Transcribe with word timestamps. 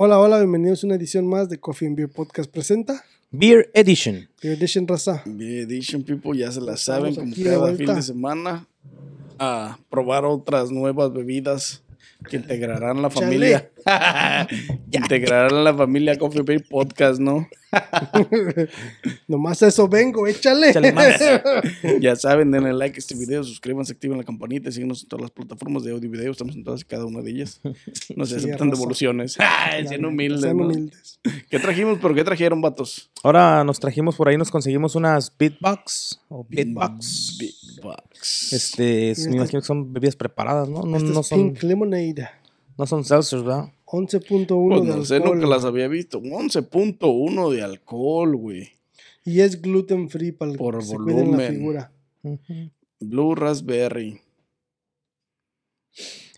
Hola, 0.00 0.20
hola, 0.20 0.38
bienvenidos 0.38 0.84
a 0.84 0.86
una 0.86 0.94
edición 0.94 1.26
más 1.26 1.48
de 1.48 1.58
Coffee 1.58 1.88
and 1.88 1.96
Beer 1.96 2.08
Podcast 2.08 2.48
presenta 2.48 3.04
Beer 3.32 3.68
Edition. 3.74 4.28
Beer 4.40 4.56
Edition 4.56 4.86
Raza. 4.86 5.24
Beer 5.26 5.64
Edition 5.68 6.04
People 6.04 6.38
ya 6.38 6.52
se 6.52 6.60
la 6.60 6.74
Estamos 6.74 6.80
saben 6.82 7.14
como 7.16 7.34
de 7.34 7.42
cada 7.42 7.74
fin 7.74 7.94
de 7.96 8.02
semana 8.02 8.68
a 9.40 9.76
probar 9.90 10.24
otras 10.24 10.70
nuevas 10.70 11.12
bebidas 11.12 11.82
que 12.28 12.36
integrarán 12.36 13.00
la 13.00 13.10
familia. 13.10 13.70
integrarán 14.90 15.64
la 15.64 15.74
familia 15.74 16.18
Coffee 16.18 16.42
Beer 16.42 16.64
Podcast, 16.68 17.20
¿no? 17.20 17.48
Nomás 19.28 19.62
a 19.62 19.68
eso 19.68 19.88
vengo, 19.88 20.26
échale. 20.26 20.70
Échale 20.70 20.92
más. 20.92 21.20
Ya 22.00 22.16
saben, 22.16 22.50
denle 22.50 22.72
like 22.72 22.96
a 22.96 22.98
este 22.98 23.14
video, 23.14 23.44
suscríbanse, 23.44 23.92
activen 23.92 24.18
la 24.18 24.24
campanita 24.24 24.68
y 24.68 24.72
síguenos 24.72 25.02
en 25.02 25.08
todas 25.08 25.22
las 25.22 25.30
plataformas 25.30 25.84
de 25.84 25.92
audio 25.92 26.06
y 26.06 26.10
video. 26.10 26.32
Estamos 26.32 26.54
en 26.54 26.64
todas 26.64 26.80
y 26.80 26.84
cada 26.84 27.04
una 27.06 27.20
de 27.22 27.30
ellas. 27.30 27.60
No 28.16 28.24
se 28.26 28.38
Sí, 28.40 28.46
aceptan 28.46 28.70
devoluciones. 28.70 29.36
Ay, 29.38 29.86
Sean 29.86 30.04
humildes, 30.04 30.42
Sean 30.42 30.56
¿no? 30.56 30.64
humildes. 30.66 31.20
¿Qué 31.50 31.58
trajimos? 31.58 31.98
¿Pero 32.00 32.14
qué 32.14 32.24
trajeron, 32.24 32.60
vatos? 32.60 33.10
Ahora 33.22 33.64
nos 33.64 33.78
trajimos 33.80 34.16
por 34.16 34.28
ahí, 34.28 34.36
nos 34.36 34.50
conseguimos 34.50 34.94
unas 34.94 35.32
Beatbox 35.36 36.20
o 36.28 36.46
Beatbox. 36.48 37.38
Beatbox. 37.38 38.52
Este, 38.52 39.14
me 39.28 39.36
imagino 39.36 39.60
que 39.60 39.66
son 39.66 39.92
bebidas 39.92 40.16
preparadas, 40.16 40.68
¿no? 40.68 40.82
No, 40.82 40.96
Este 40.96 41.10
no 41.10 41.20
es 41.20 41.26
son, 41.26 41.52
Pink 41.52 41.62
Lemonade. 41.64 42.07
No 42.76 42.86
son 42.86 43.04
seltzers, 43.04 43.42
¿verdad? 43.42 43.72
11.1 43.86 44.68
Pues 44.68 44.82
de 44.88 44.96
no 44.96 45.04
sé, 45.04 45.18
nunca 45.18 45.30
alcohol. 45.32 45.50
las 45.50 45.64
había 45.64 45.88
visto. 45.88 46.20
11.1 46.20 47.50
de 47.50 47.62
alcohol, 47.62 48.36
güey. 48.36 48.70
Y 49.24 49.40
es 49.40 49.60
gluten 49.60 50.08
free 50.10 50.32
para 50.32 50.52
el 50.52 50.58
Por 50.58 50.78
que 50.78 50.84
se 50.84 50.96
cuiden 50.96 51.16
la 51.16 51.24
volumen. 51.24 51.52
figura. 51.54 51.92
Ujú. 52.22 52.70
Blue 53.00 53.34
Raspberry. 53.34 54.20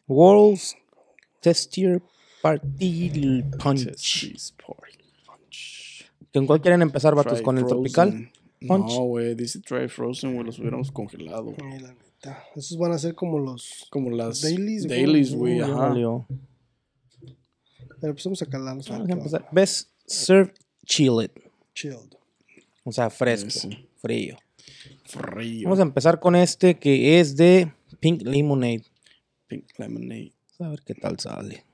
World's 0.07 0.77
Testier 1.41 2.03
Party 2.43 3.43
Punch. 3.63 3.95
Cheese 3.97 4.53
Party 4.57 4.99
Punch. 5.27 6.11
¿Con 6.33 6.47
cuál 6.47 6.61
quieren 6.61 6.83
empezar, 6.83 7.15
vatos? 7.15 7.43
¿Con 7.43 7.59
el 7.59 7.65
frozen. 7.65 7.83
tropical? 7.83 8.33
Punch. 8.67 8.93
No, 8.95 9.05
güey, 9.05 9.35
dice 9.35 9.61
Dry 9.61 9.89
Frozen, 9.89 10.35
güey, 10.35 10.47
los 10.47 10.59
hubiéramos 10.59 10.91
congelado. 10.93 11.55
Ay, 11.63 11.85
Esos 12.55 12.77
van 12.79 12.93
a 12.93 12.99
ser 12.99 13.15
como 13.15 13.39
los. 13.39 13.87
Como 13.91 14.11
las 14.11 14.43
Dailies, 14.43 14.87
dailies, 14.87 15.35
güey, 15.35 15.61
ajá. 15.61 15.75
valió. 15.89 16.27
Pero 18.01 18.15
pues 18.15 18.25
vamos 18.25 18.43
a 18.43 18.47
calarlos. 18.47 18.91
a 18.91 18.99
ver 18.99 19.09
Vamos 19.17 19.35
a. 19.35 19.49
Best 19.53 19.91
Serve 20.07 20.53
Chilled. 20.85 21.31
Chilled. 21.75 22.15
O 22.85 22.93
sea, 22.93 23.11
fresco, 23.11 23.69
frío. 23.97 24.37
Frío. 25.05 25.65
Vamos 25.65 25.79
a 25.79 25.83
empezar 25.83 26.21
con 26.21 26.35
este 26.37 26.79
que 26.79 27.21
es 27.21 27.37
de 27.37 27.73
Pink 28.01 28.23
Lemonade. 28.23 28.85
Pink 29.47 29.67
Lemonade. 29.79 30.33
A 30.59 30.69
ver 30.69 30.81
qué 30.85 30.95
tal 30.95 31.19
sale. 31.19 31.65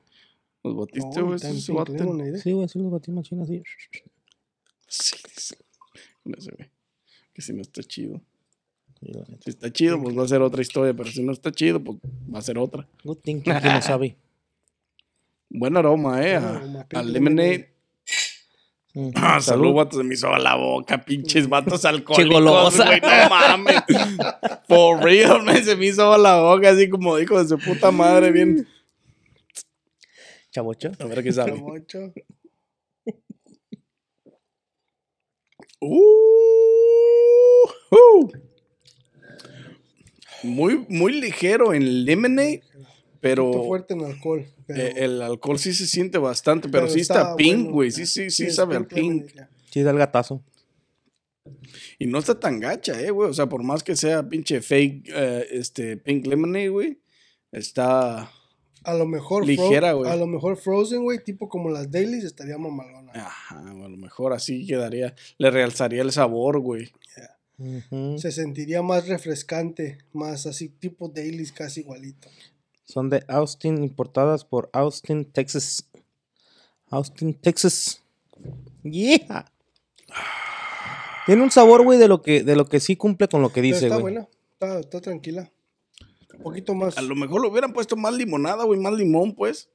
¿Los 0.63 0.75
No, 0.75 0.81
batiste, 0.81 1.23
güey? 1.23 1.37
está 1.37 1.51
en 1.51 1.61
¿Esos 1.61 1.73
se? 1.73 1.99
Lemonade, 1.99 2.37
¿eh? 2.37 2.41
Sí, 2.41 2.53
güey, 2.53 2.69
sí 2.69 2.79
los 2.79 2.91
batí 2.91 3.11
machín 3.13 3.41
así. 3.41 3.63
Sí, 4.89 5.17
dice. 5.35 5.57
No 6.25 6.41
sé, 6.41 6.51
güey. 6.57 6.71
Que 7.33 7.43
si 7.43 7.53
no 7.53 7.63
está 7.63 7.83
chido. 7.83 8.21
Si 9.01 9.51
está 9.51 9.73
chido, 9.73 10.03
pues 10.03 10.17
va 10.19 10.25
a 10.25 10.29
ser 10.29 10.41
otra 10.43 10.63
historia. 10.63 10.95
Pero 10.95 11.11
si 11.11 11.23
no 11.23 11.33
está 11.33 11.53
chido, 11.53 11.83
pues 11.83 11.99
va 12.33 12.39
a 12.39 12.43
ser 12.43 12.59
otra. 12.59 12.89
Good 13.05 13.19
aquí 13.29 13.69
no 13.69 13.83
sabe. 13.83 14.17
Buen 15.49 15.77
aroma, 15.77 16.23
eh. 16.27 16.39
Buen 16.39 16.45
a- 16.45 16.57
aroma, 16.57 16.81
a 16.81 16.89
Pink 16.89 17.05
lemonade. 17.05 17.69
Mm. 17.69 17.73
Ah, 19.15 19.43
salud, 19.43 19.75
vatos, 19.75 19.99
se 19.99 20.05
me 20.05 20.15
hizo 20.15 20.33
a 20.33 20.39
la 20.39 20.55
boca, 20.55 21.05
pinches 21.05 21.47
vatos 21.51 21.85
alcohólicos, 21.85 22.43
golosa. 22.43 22.87
güey, 22.87 23.01
no 23.03 23.29
mames. 23.29 23.83
For 24.67 24.99
real, 25.05 25.43
man, 25.43 25.63
se 25.63 25.77
me 25.77 25.85
hizo 25.89 26.11
a 26.15 26.17
la 26.17 26.41
boca, 26.41 26.71
así 26.71 26.89
como 26.89 27.15
dijo 27.19 27.39
de 27.39 27.47
su 27.47 27.59
puta 27.59 27.91
madre, 27.91 28.33
bien. 28.33 28.67
Chavocho. 30.51 30.93
A 30.99 31.05
ver 31.05 31.23
qué 31.23 31.31
sabe. 31.31 31.53
Chavocho. 31.53 32.15
Uh, 35.79 37.67
uh. 37.93 38.46
Muy, 40.47 40.87
muy 40.89 41.13
ligero 41.21 41.75
en 41.75 42.05
lemonade, 42.05 42.63
pero 43.21 43.65
fuerte 43.65 43.95
en 43.95 44.05
alcohol. 44.05 44.47
Pero, 44.67 44.83
eh, 44.83 44.95
el 44.97 45.23
alcohol 45.23 45.59
sí 45.59 45.75
se 45.75 45.87
siente 45.87 46.19
bastante, 46.19 46.69
pero, 46.69 46.85
pero 46.85 46.95
sí 46.95 47.01
está, 47.01 47.37
pink, 47.37 47.57
bueno. 47.57 47.73
güey, 47.73 47.91
sí, 47.91 48.07
sí, 48.07 48.31
sí, 48.31 48.51
sabe 48.51 48.77
al 48.77 48.87
Pink 48.87 49.01
pink. 49.01 49.35
Lemonade. 49.35 49.57
Sí, 49.71 49.83
da 49.83 49.91
el 49.91 49.99
gatazo. 49.99 50.43
Y 51.99 52.07
no 52.07 52.19
está 52.19 52.39
tan 52.39 52.61
gacha, 52.61 53.01
eh, 53.01 53.11
güey. 53.11 53.31
O 53.31 53.35
sea, 53.35 53.49
por 53.49 53.63
más 53.63 53.83
que 53.83 53.97
sea 53.97 54.29
pinche 54.29 54.61
fake, 54.61 55.09
eh, 55.15 55.47
este, 55.51 55.97
pink 55.97 56.27
lemonade, 56.27 56.69
güey. 56.69 56.99
Está. 57.53 58.31
A 58.85 58.95
lo 58.95 59.07
mejor 59.07 59.47
Ligera, 59.47 59.93
güey. 59.93 60.11
A 60.11 60.17
lo 60.17 60.27
mejor 60.27 60.57
Frozen, 60.57 61.03
güey, 61.03 61.23
tipo 61.23 61.49
como 61.49 61.71
las 61.71 61.91
dailies, 61.91 62.25
estaría 62.25 62.57
mamalona. 62.59 63.13
Ajá, 63.15 63.61
a 63.61 63.89
lo 63.89 63.97
mejor 63.97 64.33
así 64.33 64.67
quedaría. 64.67 65.15
Le 65.39 65.51
realzaría 65.51 66.03
el 66.03 66.13
sabor, 66.13 66.61
güey. 66.61 66.93
Se 68.19 68.33
sentiría 68.33 68.83
más 68.83 69.09
refrescante, 69.09 69.99
más 70.13 70.47
así, 70.47 70.69
tipo 70.69 71.09
dailies, 71.09 71.53
casi 71.53 71.81
igualito. 71.81 72.29
Son 72.85 73.09
de 73.09 73.25
Austin, 73.29 73.83
importadas 73.83 74.45
por 74.45 74.69
Austin, 74.73 75.25
Texas. 75.25 75.89
Austin, 76.91 77.35
Texas. 77.35 78.03
Yeah. 78.83 79.51
Tiene 81.27 81.43
un 81.43 81.51
sabor, 81.51 81.83
güey, 81.83 81.99
de 81.99 82.09
lo 82.09 82.23
que 82.23 82.45
de 82.45 82.55
lo 82.55 82.67
que 82.67 82.79
sí 82.79 82.95
cumple 82.95 83.27
con 83.29 83.43
lo 83.43 83.51
que 83.53 83.63
dice, 83.63 83.87
está 83.87 83.97
güey. 83.97 84.03
buena, 84.03 84.29
está, 84.53 84.79
está 84.79 85.01
tranquila. 85.01 85.51
Un 86.37 86.43
poquito 86.43 86.75
más. 86.75 86.97
A 86.99 87.03
lo 87.03 87.17
mejor 87.17 87.41
le 87.43 87.49
hubieran 87.49 87.73
puesto 87.73 87.97
más 87.97 88.15
limonada, 88.15 88.65
güey, 88.65 88.79
más 88.79 88.93
limón, 88.93 89.35
pues. 89.35 89.69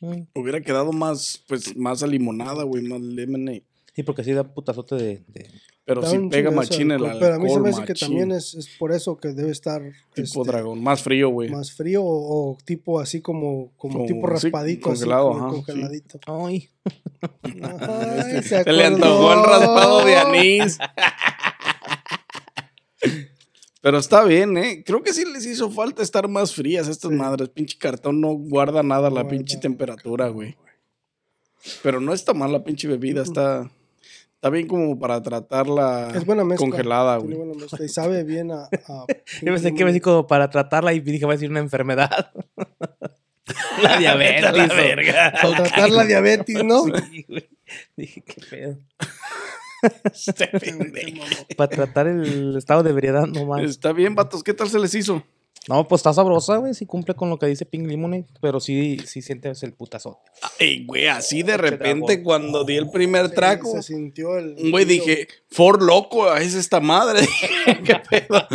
Mm. 0.00 0.22
Hubiera 0.34 0.60
quedado 0.62 0.92
más, 0.92 1.44
pues, 1.48 1.76
más 1.76 2.02
a 2.02 2.06
limonada, 2.06 2.62
güey, 2.62 2.82
más 2.84 3.00
lemonade. 3.00 3.64
Sí, 3.94 4.02
porque 4.02 4.24
sí 4.24 4.32
da 4.32 4.44
putazote 4.54 4.94
de, 4.94 5.24
de- 5.28 5.50
Pero 5.86 6.02
sí 6.02 6.16
un 6.16 6.30
pega 6.30 6.50
machín 6.50 6.90
el 6.92 7.04
alcohol, 7.04 7.18
Pero 7.20 7.34
a 7.34 7.38
mí 7.38 7.50
se 7.50 7.60
me 7.60 7.68
hace 7.68 7.84
que 7.84 7.92
también 7.94 8.32
es, 8.32 8.54
es 8.54 8.68
por 8.78 8.90
eso 8.90 9.18
que 9.18 9.28
debe 9.28 9.50
estar 9.50 9.82
Tipo 10.14 10.40
este, 10.40 10.50
dragón, 10.52 10.82
más 10.82 11.02
frío, 11.02 11.28
güey. 11.28 11.50
más 11.50 11.72
frío 11.72 12.02
o, 12.02 12.52
o 12.52 12.58
tipo 12.64 13.00
así 13.00 13.20
como, 13.20 13.72
como, 13.76 13.94
Como 13.94 14.06
tipo 14.06 14.26
así, 14.28 14.46
raspadito, 14.46 14.90
así, 14.90 15.00
congelado, 15.00 15.28
como 15.32 15.40
ajá, 15.40 15.50
sí. 15.50 15.54
congeladito. 15.56 16.20
Ay, 16.26 16.68
Ay, 17.80 18.42
Se 18.64 18.72
le 18.72 18.84
antojó 18.86 19.32
el 19.34 19.44
raspado 19.44 20.04
de 20.06 20.16
anís. 20.16 20.78
Pero 23.82 23.98
está 23.98 24.24
bien, 24.24 24.56
¿eh? 24.56 24.82
Creo 24.86 25.02
que 25.02 25.12
sí 25.12 25.24
les 25.30 25.44
hizo 25.44 25.70
falta 25.70 26.02
estar 26.02 26.26
más 26.26 26.54
frías 26.54 26.88
estas 26.88 27.10
madres. 27.10 27.50
Pinche 27.50 27.76
cartón 27.76 28.22
no 28.22 28.32
guarda 28.32 28.82
nada 28.82 29.10
la 29.10 29.22
guarda 29.22 29.28
pinche 29.28 29.58
temperatura, 29.58 30.28
güey. 30.28 30.56
Pero 31.82 32.00
no 32.00 32.14
está 32.14 32.32
mal 32.32 32.50
la 32.50 32.64
pinche 32.64 32.88
bebida, 32.88 33.22
está, 33.22 33.70
está 34.44 34.50
bien 34.50 34.66
como 34.68 34.98
para 34.98 35.22
tratarla 35.22 36.12
Es 36.14 36.26
buena 36.26 36.44
mezcla. 36.44 36.66
congelada, 36.68 37.16
güey. 37.16 37.34
buena 37.34 37.54
mezcla 37.54 37.82
Y 37.82 37.88
sabe 37.88 38.24
bien 38.24 38.50
a. 38.50 38.64
a 38.64 39.06
yo 39.42 39.52
pensé 39.52 39.72
que 39.72 39.80
iba 39.80 39.88
a 39.88 39.92
decir 39.92 40.02
como 40.02 40.26
para 40.26 40.50
tratarla 40.50 40.92
y 40.92 41.00
dije, 41.00 41.24
va 41.24 41.32
a 41.32 41.36
decir 41.36 41.48
una 41.48 41.60
enfermedad. 41.60 42.30
la 43.82 43.96
diabetes. 43.96 44.42
La 44.42 44.64
o- 44.64 44.68
verga. 44.76 45.32
Para 45.40 45.56
tratar 45.62 45.90
la 45.90 46.04
diabetes, 46.04 46.62
¿no? 46.62 46.84
Sí, 46.84 47.24
güey. 47.26 47.48
Dije, 47.96 48.22
qué 48.22 48.40
pedo. 48.50 48.78
Este. 50.12 50.50
Para 51.56 51.68
tratar 51.70 52.06
el 52.06 52.56
estado 52.56 52.82
de 52.82 52.90
ebriedad, 52.90 53.26
no 53.26 53.44
más. 53.46 53.62
Está 53.62 53.92
bien, 53.92 54.14
vatos. 54.14 54.42
¿Qué 54.42 54.52
tal 54.54 54.68
se 54.70 54.78
les 54.78 54.94
hizo? 54.94 55.22
No, 55.68 55.88
pues 55.88 56.00
está 56.00 56.12
sabrosa, 56.12 56.56
güey. 56.58 56.74
Sí 56.74 56.84
cumple 56.86 57.14
con 57.14 57.30
lo 57.30 57.38
que 57.38 57.46
dice 57.46 57.64
Pink 57.64 57.86
Lemonade. 57.86 58.26
Pero 58.40 58.60
sí, 58.60 58.98
sí 59.06 59.22
sientes 59.22 59.62
el 59.62 59.72
putazo. 59.72 60.20
Ay, 60.60 60.84
güey, 60.84 61.06
así 61.06 61.42
de 61.42 61.52
Pinche 61.56 61.70
repente 61.70 62.22
cuando 62.22 62.64
di 62.64 62.76
el 62.76 62.90
primer 62.90 63.28
Se- 63.28 63.34
trago. 63.34 63.72
Se 63.72 63.82
sintió 63.82 64.36
el. 64.36 64.56
Un 64.62 64.70
güey 64.70 64.84
dije, 64.84 65.26
Ford 65.50 65.80
loco, 65.82 66.34
es 66.36 66.54
esta 66.54 66.80
madre. 66.80 67.26
¿Qué 67.84 67.96
pedo? 68.10 68.46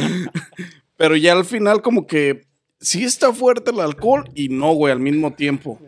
Pero 0.98 1.16
ya 1.16 1.34
al 1.34 1.46
final 1.46 1.82
como 1.82 2.06
que 2.06 2.42
sí 2.80 3.04
está 3.04 3.34
fuerte 3.34 3.72
el 3.72 3.80
alcohol 3.80 4.30
y 4.36 4.50
no, 4.50 4.74
güey, 4.74 4.92
al 4.92 5.00
mismo 5.00 5.34
tiempo. 5.34 5.80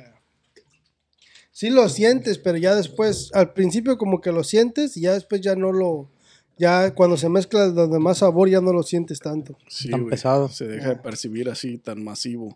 Sí 1.51 1.69
lo 1.69 1.87
sientes, 1.89 2.39
pero 2.39 2.57
ya 2.57 2.73
después, 2.75 3.29
al 3.33 3.53
principio 3.53 3.97
como 3.97 4.21
que 4.21 4.31
lo 4.31 4.43
sientes 4.43 4.97
y 4.97 5.01
ya 5.01 5.13
después 5.13 5.41
ya 5.41 5.55
no 5.55 5.71
lo. 5.71 6.09
Ya 6.61 6.93
cuando 6.93 7.17
se 7.17 7.27
mezcla 7.27 7.65
los 7.65 7.89
demás 7.91 8.19
sabor 8.19 8.47
ya 8.47 8.61
no 8.61 8.71
lo 8.71 8.83
sientes 8.83 9.19
tanto. 9.19 9.57
Sí, 9.67 9.89
Tan 9.89 10.01
güey, 10.01 10.11
pesado. 10.11 10.47
Se 10.47 10.67
deja 10.67 10.89
de 10.89 10.95
percibir 10.97 11.49
así 11.49 11.79
tan 11.79 12.03
masivo. 12.03 12.53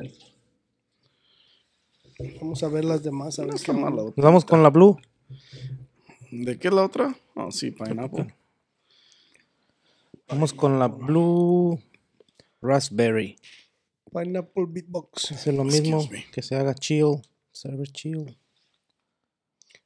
Vamos 2.40 2.62
a 2.62 2.68
ver 2.68 2.86
las 2.86 3.02
demás. 3.02 3.40
A 3.40 3.42
No 3.42 3.48
ver 3.48 3.56
está 3.56 3.74
qué- 3.74 3.80
mal 3.80 3.96
la 3.96 4.04
otra. 4.04 4.13
Nos 4.18 4.24
vamos 4.25 4.46
con 4.46 4.62
la 4.62 4.69
Blue. 4.69 5.00
¿De 6.31 6.60
qué 6.60 6.68
es 6.68 6.74
la 6.75 6.84
otra? 6.86 7.18
Ah, 7.36 7.48
sí, 7.50 7.72
pineapple. 7.72 8.28
Vamos 10.28 10.54
con 10.54 10.78
la 10.78 10.88
Blue 10.88 11.80
Raspberry. 12.62 13.38
Pineapple 14.13 14.66
Beatbox. 14.69 15.31
Es 15.31 15.48
lo 15.48 15.63
mismo 15.63 16.08
que 16.31 16.44
se 16.44 16.56
haga 16.56 16.75
chill. 16.75 17.22
Server 17.51 17.88
chill. 17.92 18.38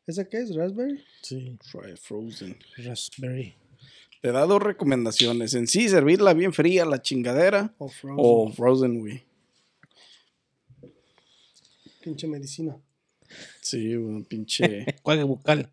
¿Esa 0.05 0.25
qué 0.27 0.39
es? 0.39 0.53
¿Raspberry? 0.55 1.01
Sí, 1.21 1.57
Try 1.71 1.95
frozen. 1.95 2.57
Raspberry. 2.77 3.55
Te 4.21 4.31
da 4.31 4.45
dos 4.45 4.61
recomendaciones. 4.61 5.53
En 5.53 5.67
sí, 5.67 5.87
servirla 5.87 6.33
bien 6.33 6.51
fría, 6.51 6.85
la 6.85 7.01
chingadera. 7.01 7.73
O 7.77 7.87
Frozen. 7.87 8.17
O 8.17 8.51
frozen, 8.51 8.99
güey. 8.99 9.23
Pinche 12.01 12.27
medicina. 12.27 12.77
Sí, 13.61 13.95
güey, 13.95 14.23
pinche. 14.23 14.85
Cuague 15.03 15.23
bucal. 15.23 15.69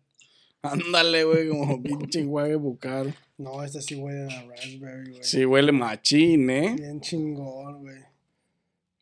Ándale, 0.61 1.23
güey, 1.23 1.49
como 1.49 1.81
pinche 1.81 2.19
enjuague 2.19 2.55
bucal. 2.55 3.15
No, 3.37 3.63
esta 3.63 3.81
sí 3.81 3.95
huele 3.95 4.23
a 4.23 4.43
raspberry, 4.43 5.11
güey. 5.11 5.23
Sí, 5.23 5.45
huele 5.45 5.71
machín, 5.71 6.49
¿eh? 6.49 6.75
Bien 6.77 6.99
chingón, 7.01 7.81
güey. 7.81 7.97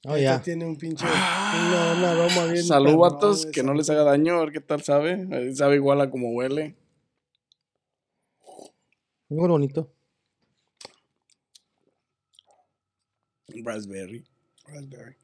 Oh, 0.08 0.18
ya. 0.18 0.40
tiene 0.42 0.66
un 0.66 0.76
pinche. 0.76 1.06
una, 1.06 1.94
un 1.98 2.04
aroma 2.04 2.46
bien. 2.46 2.64
Salud, 2.64 2.86
perrón, 2.88 3.00
vatos, 3.00 3.46
que 3.48 3.64
no 3.64 3.74
les 3.74 3.90
haga 3.90 4.04
daño, 4.04 4.36
a 4.36 4.42
ver 4.42 4.52
qué 4.52 4.62
tal 4.62 4.84
sabe. 4.84 5.56
Sabe 5.56 5.76
igual 5.76 6.02
a 6.02 6.12
como 6.12 6.32
huele. 6.32 6.76
Muy 9.30 9.48
bonito. 9.48 9.92
Raspberry. 13.64 14.26
Raspberry. 14.68 15.16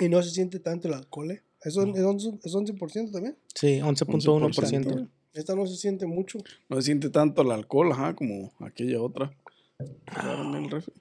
Y 0.00 0.08
no 0.08 0.22
se 0.22 0.30
siente 0.30 0.60
tanto 0.60 0.88
el 0.88 0.94
alcohol, 0.94 1.30
¿eh? 1.32 1.42
¿Es, 1.62 1.76
on- 1.76 1.90
es, 1.96 2.02
once- 2.02 2.38
es 2.44 2.54
11% 2.54 3.12
también? 3.12 3.36
Sí, 3.54 3.78
11.1%. 3.80 4.52
11%. 4.52 5.08
Esta 5.32 5.54
no 5.54 5.66
se 5.66 5.76
siente 5.76 6.06
mucho. 6.06 6.38
No 6.68 6.76
se 6.76 6.82
siente 6.82 7.10
tanto 7.10 7.42
el 7.42 7.50
alcohol, 7.50 7.92
ajá, 7.92 8.14
como 8.14 8.52
aquella 8.60 9.00
otra. 9.00 9.34
En 9.78 10.54
el 10.54 10.70
refri. 10.70 10.92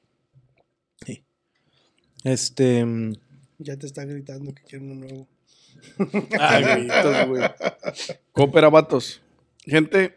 Este. 2.23 2.83
mm, 2.83 3.13
Ya 3.59 3.77
te 3.77 3.85
está 3.85 4.03
gritando 4.03 4.53
que 4.53 4.63
quiere 4.63 4.83
uno 4.83 4.95
nuevo. 4.95 5.27
Ah, 6.39 6.59
gritos, 6.59 7.27
güey. 7.27 7.43
Coopera, 8.31 8.69
vatos. 8.69 9.21
Gente, 9.63 10.15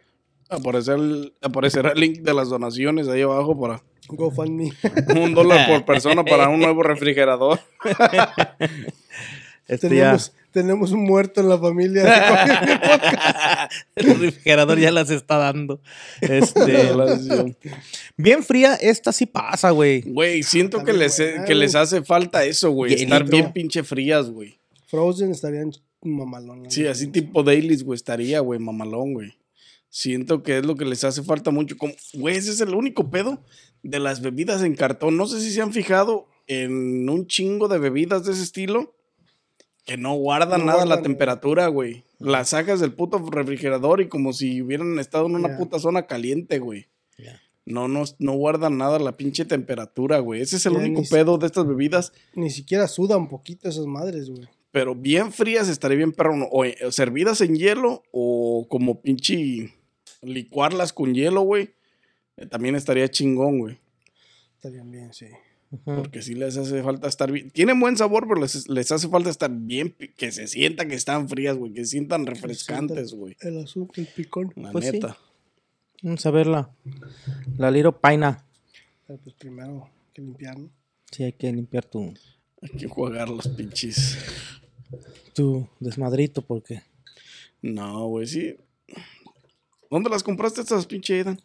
aparecerá 0.49 0.97
el, 0.97 1.33
aparecerá 1.41 1.91
el 1.91 1.99
link 1.99 2.19
de 2.19 2.33
las 2.33 2.49
donaciones 2.49 3.07
ahí 3.07 3.21
abajo 3.21 3.59
para 3.59 3.83
GoFundMe. 4.07 4.73
un 5.15 5.33
dólar 5.33 5.67
por 5.67 5.85
persona 5.85 6.23
para 6.23 6.49
un 6.49 6.59
nuevo 6.59 6.83
refrigerador. 6.83 7.59
Este 9.67 9.87
tenemos, 9.87 10.33
tenemos 10.51 10.91
un 10.91 11.03
muerto 11.03 11.41
en 11.41 11.49
la 11.49 11.59
familia. 11.59 13.69
El 13.95 14.19
refrigerador 14.19 14.79
ya 14.79 14.91
las 14.91 15.11
está 15.11 15.37
dando. 15.37 15.79
Este. 16.21 16.87
bien 18.17 18.43
fría, 18.43 18.73
esta 18.75 19.11
sí 19.11 19.27
pasa, 19.27 19.69
güey. 19.69 20.01
Güey, 20.01 20.41
siento 20.41 20.79
Está 20.79 20.91
que 20.91 20.97
les, 20.97 21.17
buena, 21.17 21.45
que 21.45 21.55
les 21.55 21.75
hace 21.75 22.03
falta 22.03 22.43
eso, 22.45 22.71
güey. 22.71 22.95
Estar 22.95 23.29
bien 23.29 23.53
pinche 23.53 23.83
frías, 23.83 24.31
güey. 24.31 24.57
Frozen 24.87 25.29
estarían 25.29 25.71
mamalonas. 26.01 26.73
Sí, 26.73 26.87
así 26.87 27.07
tipo 27.07 27.43
dailies, 27.43 27.83
güey, 27.83 27.95
estaría, 27.95 28.39
güey, 28.39 28.59
mamalón, 28.59 29.13
güey. 29.13 29.38
Siento 29.89 30.43
que 30.43 30.59
es 30.59 30.65
lo 30.65 30.75
que 30.75 30.85
les 30.85 31.03
hace 31.03 31.23
falta 31.23 31.51
mucho. 31.51 31.77
Como, 31.77 31.93
güey, 32.13 32.37
ese 32.37 32.51
es 32.51 32.61
el 32.61 32.75
único 32.75 33.09
pedo 33.09 33.43
de 33.81 33.99
las 33.99 34.21
bebidas 34.21 34.61
en 34.63 34.75
cartón. 34.75 35.17
No 35.17 35.25
sé 35.25 35.41
si 35.41 35.51
se 35.51 35.61
han 35.61 35.73
fijado 35.73 36.27
en 36.47 37.09
un 37.09 37.27
chingo 37.27 37.67
de 37.67 37.79
bebidas 37.79 38.25
de 38.25 38.33
ese 38.33 38.43
estilo 38.43 38.95
que 39.85 39.97
no 39.97 40.13
guardan 40.13 40.61
No 40.61 40.67
nada 40.67 40.85
la 40.85 41.01
temperatura, 41.01 41.67
güey. 41.67 42.03
Las 42.19 42.49
sacas 42.49 42.79
del 42.79 42.93
puto 42.93 43.17
refrigerador 43.31 44.01
y 44.01 44.07
como 44.07 44.33
si 44.33 44.61
hubieran 44.61 44.99
estado 44.99 45.25
en 45.25 45.35
una 45.35 45.57
puta 45.57 45.79
zona 45.79 46.05
caliente, 46.05 46.59
güey. 46.59 46.87
No, 47.65 47.87
no, 47.87 48.03
no 48.17 48.33
guardan 48.33 48.79
nada 48.79 48.97
la 48.97 49.15
pinche 49.15 49.45
temperatura, 49.45 50.19
güey. 50.19 50.41
Ese 50.41 50.55
es 50.55 50.65
el 50.65 50.73
único 50.73 51.03
pedo 51.09 51.37
de 51.37 51.45
estas 51.45 51.67
bebidas. 51.67 52.13
Ni 52.33 52.49
siquiera 52.49 52.87
sudan 52.87 53.29
poquito 53.29 53.69
esas 53.69 53.85
madres, 53.85 54.29
güey. 54.29 54.47
Pero 54.71 54.95
bien 54.95 55.31
frías 55.31 55.69
estaría 55.69 55.97
bien 55.97 56.11
perro. 56.11 56.35
O 56.51 56.65
eh, 56.65 56.75
servidas 56.89 57.41
en 57.41 57.55
hielo 57.55 58.01
o 58.11 58.65
como 58.69 59.01
pinche 59.01 59.71
licuarlas 60.21 60.93
con 60.93 61.13
hielo, 61.13 61.41
güey. 61.41 61.71
eh, 62.37 62.45
también 62.45 62.75
estaría 62.75 63.09
chingón, 63.09 63.59
güey. 63.59 63.77
Estarían 64.55 64.91
bien, 64.91 65.13
sí. 65.13 65.27
Porque 65.85 66.21
sí 66.23 66.33
les 66.33 66.57
hace 66.57 66.81
falta 66.81 67.07
estar 67.07 67.31
bien. 67.31 67.51
Tienen 67.51 67.79
buen 67.79 67.95
sabor, 67.95 68.27
pero 68.27 68.41
les, 68.41 68.67
les 68.67 68.91
hace 68.91 69.07
falta 69.07 69.29
estar 69.29 69.51
bien. 69.51 69.95
Que 70.17 70.31
se 70.31 70.47
sienta 70.47 70.87
que 70.87 70.95
están 70.95 71.29
frías, 71.29 71.57
güey. 71.57 71.73
Que 71.73 71.81
se 71.85 71.91
sientan 71.91 72.25
refrescantes, 72.25 73.13
güey. 73.13 73.37
El 73.41 73.59
azul, 73.63 73.87
el 73.95 74.07
picón. 74.07 74.51
La 74.55 74.71
Pues 74.71 74.85
sí. 74.85 74.91
neta. 74.93 75.17
Vamos 76.01 76.25
a 76.25 76.31
ver 76.31 76.47
la, 76.47 76.71
la 77.57 77.69
Little 77.69 77.91
Paina. 77.91 78.43
Pero 79.05 79.19
pues 79.19 79.35
primero 79.35 79.83
hay 79.85 80.13
que 80.13 80.21
limpiar, 80.23 80.57
¿no? 80.57 80.69
Sí, 81.11 81.23
hay 81.23 81.33
que 81.33 81.51
limpiar 81.51 81.85
tu, 81.85 82.13
Hay 82.61 82.69
que 82.77 82.87
jugar 82.87 83.29
los 83.29 83.47
pinches. 83.49 84.17
tu 85.33 85.67
desmadrito 85.79 86.41
porque 86.41 86.81
No, 87.61 88.07
güey, 88.07 88.25
sí. 88.27 88.55
¿Dónde 89.89 90.09
las 90.09 90.23
compraste 90.23 90.61
estas 90.61 90.85
pinche 90.85 91.15
Aidan? 91.15 91.39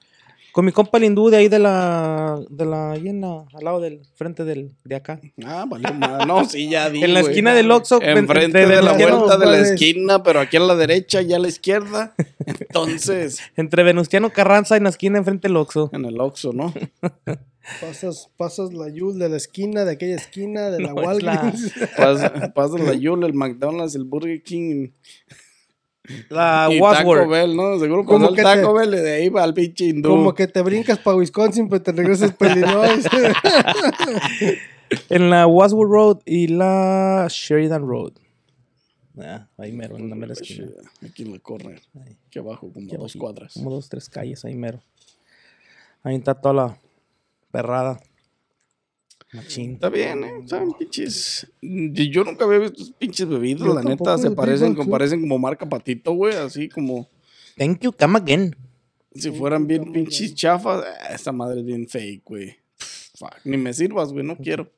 con 0.53 0.65
mi 0.65 0.71
compa 0.71 0.99
el 0.99 1.05
hindú 1.05 1.31
de 1.31 1.37
ahí 1.39 1.49
de 1.49 1.59
la 1.59 2.39
de 2.49 2.65
la 2.65 2.95
llena 2.97 3.45
al 3.53 3.65
lado 3.65 3.81
del 3.81 4.03
frente 4.15 4.45
del 4.45 4.71
de 4.85 4.95
acá 4.95 5.21
Ah, 5.45 5.65
valió 5.69 5.93
madre. 5.95 6.27
No, 6.27 6.45
sí, 6.49 6.71
ya 6.71 6.89
di, 6.91 7.03
en 7.03 7.13
la 7.13 7.21
esquina 7.21 7.53
del 7.55 7.69
Oxxo 7.73 8.01
Enfrente 8.01 8.65
de 8.65 8.81
la 8.81 8.93
vuelta 8.93 9.37
de 9.37 9.47
la 9.47 9.59
esquina, 9.59 10.23
pero 10.23 10.39
aquí 10.39 10.57
a 10.57 10.61
la 10.61 10.77
derecha 10.77 11.23
y 11.23 11.33
a 11.33 11.41
la 11.41 11.49
izquierda. 11.49 12.15
Entonces, 12.47 13.41
entre 13.57 13.83
Venustiano 13.83 14.31
Carranza 14.31 14.77
en 14.77 14.85
la 14.85 14.91
esquina 14.91 15.19
enfrente 15.19 15.49
del 15.49 15.57
Oxxo 15.57 15.91
en 15.93 16.05
el 16.05 16.21
Oxxo, 16.21 16.53
¿no? 16.53 16.73
Pasas, 17.81 18.29
pasas 18.37 18.75
la 18.75 18.91
Yul 18.91 19.19
de 19.19 19.31
la 19.31 19.39
esquina, 19.39 19.85
de 19.87 19.93
aquella 19.93 20.17
esquina, 20.17 20.71
de 20.71 20.81
la 20.83 20.93
No, 20.93 21.11
es 21.11 21.23
la- 21.23 21.33
Walgreens. 21.33 21.75
Pas- 21.97 22.53
Pasas 22.53 22.79
la 22.81 22.93
Yule, 22.93 23.27
el 23.27 23.33
McDonald's, 23.33 23.95
el 23.97 24.05
Burger 24.05 24.43
King 24.43 24.91
la 26.29 26.69
y 26.71 26.81
Taco 26.81 27.29
Bell, 27.29 27.57
¿no? 27.57 27.79
Seguro 27.79 28.05
Como 28.05 28.19
pasó 28.21 28.31
el 28.31 28.37
que 28.37 28.43
Taco 28.43 28.75
te- 28.75 28.81
Bell 28.81 28.95
y 28.95 29.03
de 29.03 29.13
ahí 29.15 29.29
va 29.29 29.43
al 29.43 29.55
pinche 29.55 29.87
hindú. 29.87 30.11
Como 30.11 30.35
que 30.35 30.47
te 30.47 30.63
brincas 30.63 30.99
para 30.99 31.17
Wisconsin, 31.17 31.69
pero 31.69 31.83
te 31.83 31.93
regresas 31.93 32.33
para 32.33 32.53
Illinois. 32.53 33.05
en 35.11 35.31
la 35.31 35.47
Wadsworth 35.47 35.91
Road 35.91 36.19
y 36.27 36.49
la 36.49 37.27
Sheridan 37.31 37.87
Road 37.87 38.13
Ah, 39.17 39.47
ahí 39.59 39.71
mero 39.73 39.97
en 39.97 40.11
la 40.11 40.17
mera 40.17 40.33
esquina 40.33 40.67
Aquí 41.07 41.23
en 41.23 41.33
la. 41.33 41.39
Ahí. 42.05 42.17
Aquí 42.27 42.39
abajo, 42.41 42.69
como 42.73 42.87
Aquí 42.87 42.97
dos 42.97 43.15
cuadras. 43.15 43.55
como 43.55 43.71
dos 43.71 43.89
tres 43.89 44.09
calles 44.09 44.45
ahí 44.45 44.55
mero 44.57 44.83
ahí 46.03 46.17
está 46.17 46.35
toda 46.35 46.55
la 46.55 46.79
perrada 47.53 48.01
machín 49.35 49.73
Está 49.75 49.89
bien, 49.89 50.25
¿eh? 50.25 50.43
Saben 50.47 50.73
pinches. 50.73 51.47
Yo 51.61 52.25
nunca 52.25 52.45
había 52.45 52.61
visto 52.61 52.85
pinches 52.99 53.29
bebidas, 53.29 53.67
Yo 53.67 53.75
la 53.75 53.83
neta. 53.83 54.17
Se 54.19 54.31
parecen, 54.31 54.75
parecen 54.89 55.21
como 55.21 55.39
marca 55.39 55.69
patito, 55.69 56.13
güey. 56.13 56.35
Así 56.35 56.69
como 56.69 57.09
thank 57.57 57.81
you 57.81 57.93
come 57.93 58.19
again 58.19 58.57
si 59.15 59.31
fueran 59.31 59.67
bien 59.67 59.93
pinches 59.93 60.35
chafas. 60.35 60.85
Ah, 60.85 61.15
Esta 61.15 61.33
madre 61.33 61.61
es 61.61 61.67
bien 61.67 61.89
fake, 61.89 62.23
güey. 62.25 62.57
Fuck, 63.17 63.35
Ni 63.45 63.57
me 63.57 63.73
sirvas, 63.73 64.13
güey. 64.13 64.25
No 64.25 64.37
quiero. 64.37 64.71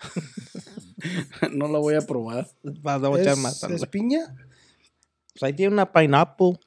no 1.52 1.68
la 1.68 1.78
voy 1.78 1.94
a 1.94 2.00
probar. 2.00 2.48
vas 2.62 3.02
a 3.02 3.20
echar 3.20 3.36
más 3.36 3.54
¿Es, 3.54 3.60
tarde. 3.60 3.76
es 3.76 3.86
piña? 3.86 4.34
Pues 5.32 5.42
ahí 5.42 5.52
tiene 5.52 5.72
una 5.72 5.92
pineapple 5.92 6.58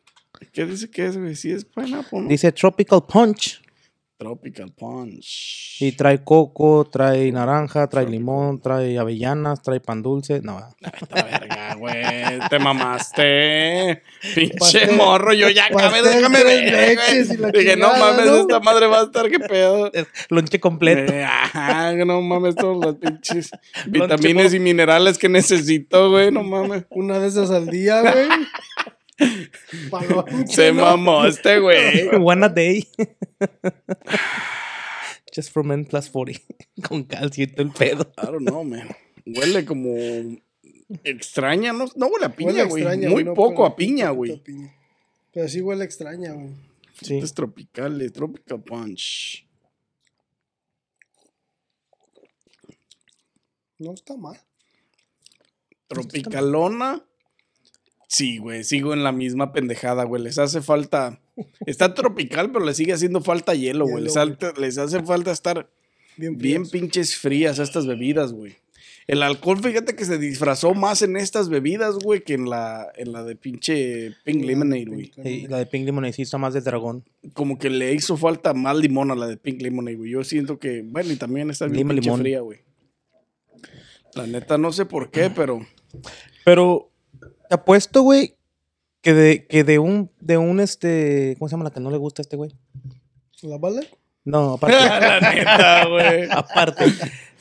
¿Qué 0.52 0.66
dice 0.66 0.90
que 0.90 1.06
es, 1.06 1.18
güey? 1.18 1.36
Sí 1.36 1.52
es 1.52 1.66
pineapple, 1.66 2.22
¿no? 2.22 2.28
dice 2.30 2.52
tropical 2.52 3.04
punch 3.06 3.62
Tropical 4.18 4.72
Punch. 4.76 5.78
Y 5.80 5.92
trae 5.92 6.24
coco, 6.24 6.90
trae 6.92 7.32
naranja, 7.32 7.88
trae 7.88 8.08
limón, 8.08 8.60
trae 8.60 8.98
avellanas, 8.98 9.62
trae 9.62 9.80
pan 9.80 10.02
dulce. 10.02 10.42
No, 10.42 10.58
Esta 11.02 11.24
verga, 11.24 11.76
güey. 11.76 12.40
Te 12.50 12.58
mamaste. 12.58 14.02
Pinche 14.36 14.58
Pastel- 14.58 14.96
morro. 14.98 15.34
Yo 15.34 15.50
ya 15.50 15.66
acabé, 15.68 16.02
déjame 16.02 16.44
ver. 16.44 16.98
Dije, 17.54 17.78
no 17.78 17.90
chingada, 17.92 18.00
mames, 18.00 18.26
¿no? 18.26 18.36
esta 18.38 18.60
madre 18.60 18.88
va 18.88 19.02
a 19.02 19.04
estar, 19.04 19.30
qué 19.30 19.40
pedo. 19.40 19.92
lonche 20.30 20.60
completo. 20.60 21.14
Eh, 21.14 21.24
ajá, 21.24 21.94
no 21.94 22.20
mames, 22.22 22.56
todas 22.56 22.78
las 22.84 22.96
pinches 22.96 23.52
vitaminas 23.86 24.52
y 24.52 24.60
minerales 24.60 25.20
que 25.20 25.30
necesito, 25.30 26.10
güey. 26.10 26.32
No 26.32 26.42
mames. 26.42 26.86
Una 26.90 27.20
de 27.20 27.28
esas 27.28 27.52
al 27.52 27.68
día, 27.68 28.02
güey. 28.02 28.28
Se 30.48 30.72
mamó 30.72 31.26
este, 31.26 31.60
güey. 31.60 32.10
One 32.22 32.46
a 32.46 32.50
day. 32.50 32.88
Just 35.36 35.52
for 35.52 35.64
men 35.64 35.86
plus 35.86 36.10
40. 36.10 36.42
Con 36.88 37.04
calcio 37.04 37.44
y 37.44 37.48
todo 37.48 37.64
el 37.64 37.72
pedo. 37.72 38.12
I 38.18 38.26
don't 38.26 38.48
know, 38.48 38.64
man. 38.64 38.90
Huele 39.26 39.66
como 39.66 39.94
extraña, 41.04 41.74
¿no? 41.74 41.86
No 41.96 42.08
huele 42.08 42.26
a 42.28 42.36
piña, 42.36 42.64
güey. 42.64 42.84
Muy 43.10 43.26
¿no? 43.26 43.34
poco 43.34 43.66
a 43.66 43.76
piña, 43.76 44.10
güey. 44.12 44.42
Pero 45.34 45.48
sí 45.50 45.62
huele 45.62 45.84
extraña, 45.84 46.32
güey. 46.34 46.56
Sí. 47.02 47.18
Es 47.18 47.34
tropical, 47.34 48.02
es 48.02 48.14
tropical 48.14 48.64
punch. 48.64 49.46
No 53.80 53.94
está 53.94 54.16
mal. 54.18 54.40
Tropicalona. 55.88 57.06
Sí, 58.08 58.38
güey, 58.38 58.64
sigo 58.64 58.94
en 58.94 59.04
la 59.04 59.12
misma 59.12 59.52
pendejada, 59.52 60.06
güey. 60.06 60.24
Les 60.24 60.40
hace 60.40 60.62
falta. 60.62 61.20
Está 61.66 61.94
tropical, 61.94 62.52
pero 62.52 62.66
les 62.66 62.78
sigue 62.78 62.94
haciendo 62.94 63.22
falta 63.22 63.54
hielo, 63.54 63.86
güey. 63.86 64.04
Les, 64.04 64.16
les 64.58 64.78
hace 64.78 65.04
falta 65.04 65.32
estar 65.32 65.70
Bien, 66.18 66.66
pinches 66.66 67.16
frías 67.16 67.60
estas 67.60 67.86
bebidas, 67.86 68.34
güey. 68.34 68.56
El 69.06 69.24
alcohol, 69.24 69.60
fíjate 69.60 69.96
que 69.96 70.04
se 70.04 70.18
disfrazó 70.18 70.74
más 70.74 71.02
en 71.02 71.16
estas 71.16 71.48
bebidas, 71.48 71.96
güey, 71.96 72.24
que 72.24 72.34
en 72.34 72.50
la, 72.50 72.92
en 72.96 73.14
la 73.14 73.24
de 73.24 73.38
pinche 73.38 74.14
Pink 74.26 74.44
Lemonade, 74.44 74.86
güey. 74.86 75.12
Sí, 75.24 75.48
la 75.48 75.60
de 75.60 75.66
Pink 75.66 75.86
Lemonade 75.86 76.12
sí 76.12 76.24
está 76.24 76.38
más 76.38 76.54
de 76.54 76.60
dragón. 76.60 77.06
Como 77.34 77.58
que 77.58 77.70
le 77.70 77.94
hizo 77.94 78.18
falta 78.18 78.54
más 78.54 78.76
limón 78.76 79.12
a 79.12 79.16
la 79.16 79.28
de 79.28 79.38
Pink 79.38 79.62
Lemonade, 79.62 79.96
güey. 79.96 80.12
Yo 80.12 80.24
siento 80.26 80.60
que, 80.60 80.82
bueno, 80.84 81.12
y 81.14 81.16
también 81.16 81.50
está 81.50 81.66
bien 81.66 81.78
Lima 81.78 81.90
pinche 81.92 82.06
limón. 82.06 82.20
fría, 82.20 82.42
güey. 82.42 82.60
La 84.14 84.28
neta, 84.28 84.58
no 84.58 84.74
sé 84.74 84.86
por 84.86 85.10
qué, 85.10 85.30
pero 85.30 85.66
Pero 86.44 86.92
te 87.48 87.56
apuesto, 87.56 88.02
güey, 88.02 88.36
que 89.02 89.14
de, 89.14 89.48
que 89.48 89.64
de 89.64 89.80
un, 89.80 90.12
de 90.20 90.38
un 90.38 90.60
este, 90.60 91.36
¿cómo 91.40 91.48
se 91.50 91.54
llama 91.54 91.64
la 91.66 91.72
que 91.72 91.80
no 91.80 91.92
le 91.92 91.98
gusta 91.98 92.22
a 92.22 92.24
este 92.24 92.36
güey? 92.38 92.52
¿La 93.44 93.58
bala? 93.58 93.82
No, 94.26 94.54
aparte. 94.62 94.76
La 94.78 95.20
neta, 95.20 95.86
güey. 95.88 96.28
aparte. 96.32 96.86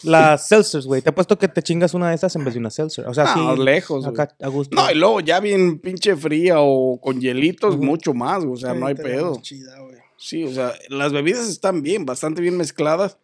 Las 0.03 0.47
seltzers, 0.47 0.87
güey. 0.87 1.03
Te 1.03 1.09
apuesto 1.09 1.39
que 1.39 1.49
te 1.49 1.63
chingas 1.63 1.95
una 1.95 2.11
de 2.11 2.15
estas 2.15 2.37
en 2.37 2.45
vez 2.45 2.55
de 2.55 2.61
una 2.61 2.71
seltzer. 2.71 3.07
O 3.09 3.15
sea, 3.15 3.35
No, 3.35 3.57
sí. 3.57 3.63
lejos. 3.63 4.07
Acá, 4.07 4.37
a 4.41 4.49
gusto. 4.49 4.77
No, 4.77 4.89
y 4.91 4.95
luego 4.95 5.21
ya 5.21 5.41
bien 5.41 5.79
pinche 5.81 6.15
fría 6.17 6.57
o 6.61 7.01
con 7.01 7.21
hielitos, 7.21 7.77
mucho 7.79 8.15
más, 8.15 8.45
o 8.45 8.57
sea, 8.57 8.75
no 8.75 8.87
hay 8.87 8.95
pedo. 8.95 9.39
chida. 9.41 9.73
Sí, 10.19 10.45
o 10.45 10.53
sea, 10.53 10.73
las 10.89 11.13
bebidas 11.13 11.49
están 11.49 11.83
bien, 11.83 12.05
bastante 12.07 12.41
bien 12.41 12.57
mezcladas. 12.57 13.19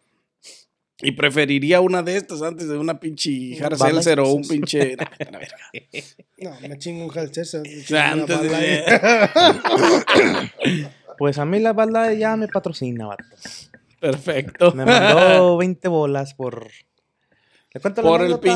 Y 1.03 1.11
preferiría 1.11 1.81
una 1.81 2.01
de 2.01 2.17
estas 2.17 2.41
antes 2.41 2.67
de 2.67 2.77
una 2.77 2.99
pinche 2.99 3.57
hard 3.63 3.77
seltzer 3.77 4.19
o 4.21 4.29
un 4.29 4.47
pinche... 4.47 4.95
No, 6.37 6.51
me 6.67 6.77
chingo 6.77 7.05
un 7.05 7.11
Haltzer. 7.17 7.45
Antes 7.97 8.41
de- 8.41 8.83
Pues 11.17 11.37
a 11.37 11.45
mí 11.45 11.59
la 11.59 11.73
bala 11.73 12.13
ya 12.13 12.35
me 12.35 12.47
patrocina, 12.47 13.05
vato. 13.07 13.23
Perfecto. 13.99 14.73
Me 14.73 14.85
mandó 14.85 15.57
20 15.57 15.87
bolas 15.87 16.33
por. 16.33 16.67
¿Le 17.73 17.79
cuento 17.81 18.01
la 18.01 18.07
Por 18.09 18.21
el 18.21 18.27
anécdota, 18.33 18.53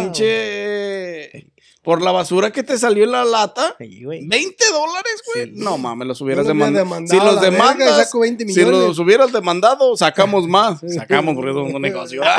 Por 1.83 2.01
la 2.01 2.11
basura 2.11 2.51
que 2.51 2.63
te 2.63 2.77
salió 2.77 3.05
en 3.05 3.11
la 3.11 3.23
lata. 3.23 3.75
Sí, 3.79 4.03
güey. 4.03 4.27
20 4.27 4.65
dólares, 4.73 5.23
güey. 5.33 5.51
No 5.53 5.77
mames, 5.77 6.05
los 6.07 6.19
hubieras 6.19 6.45
demandado. 6.45 6.85
Si 7.07 7.15
los 7.15 7.35
la 7.35 7.41
verga 7.41 7.49
demandas, 7.49 7.97
saco 7.97 8.19
20 8.19 8.45
si 8.49 8.61
los 8.65 8.99
hubieras 8.99 9.31
demandado, 9.31 9.95
sacamos 9.95 10.45
más. 10.49 10.81
Sí. 10.81 10.89
Sacamos 10.89 11.35
porque 11.35 11.53
somos 11.53 11.73
un 11.73 11.81
negocio. 11.81 12.21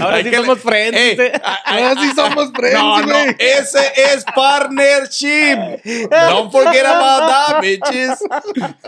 Ahora 0.00 0.16
Hay 0.16 0.24
sí 0.24 0.30
que 0.30 0.36
somos 0.36 0.60
friends. 0.60 0.96
¿eh? 0.98 1.32
Ahora 1.64 1.94
sí 2.00 2.10
somos 2.14 2.50
friends, 2.54 2.78
No, 2.78 3.00
no, 3.00 3.06
güey. 3.06 3.36
ese 3.38 3.80
es 3.96 4.24
partnership. 4.34 5.56
Don't 6.10 6.52
forget 6.52 6.86
about 6.86 7.28
that, 7.28 7.60
bitches. 7.62 8.18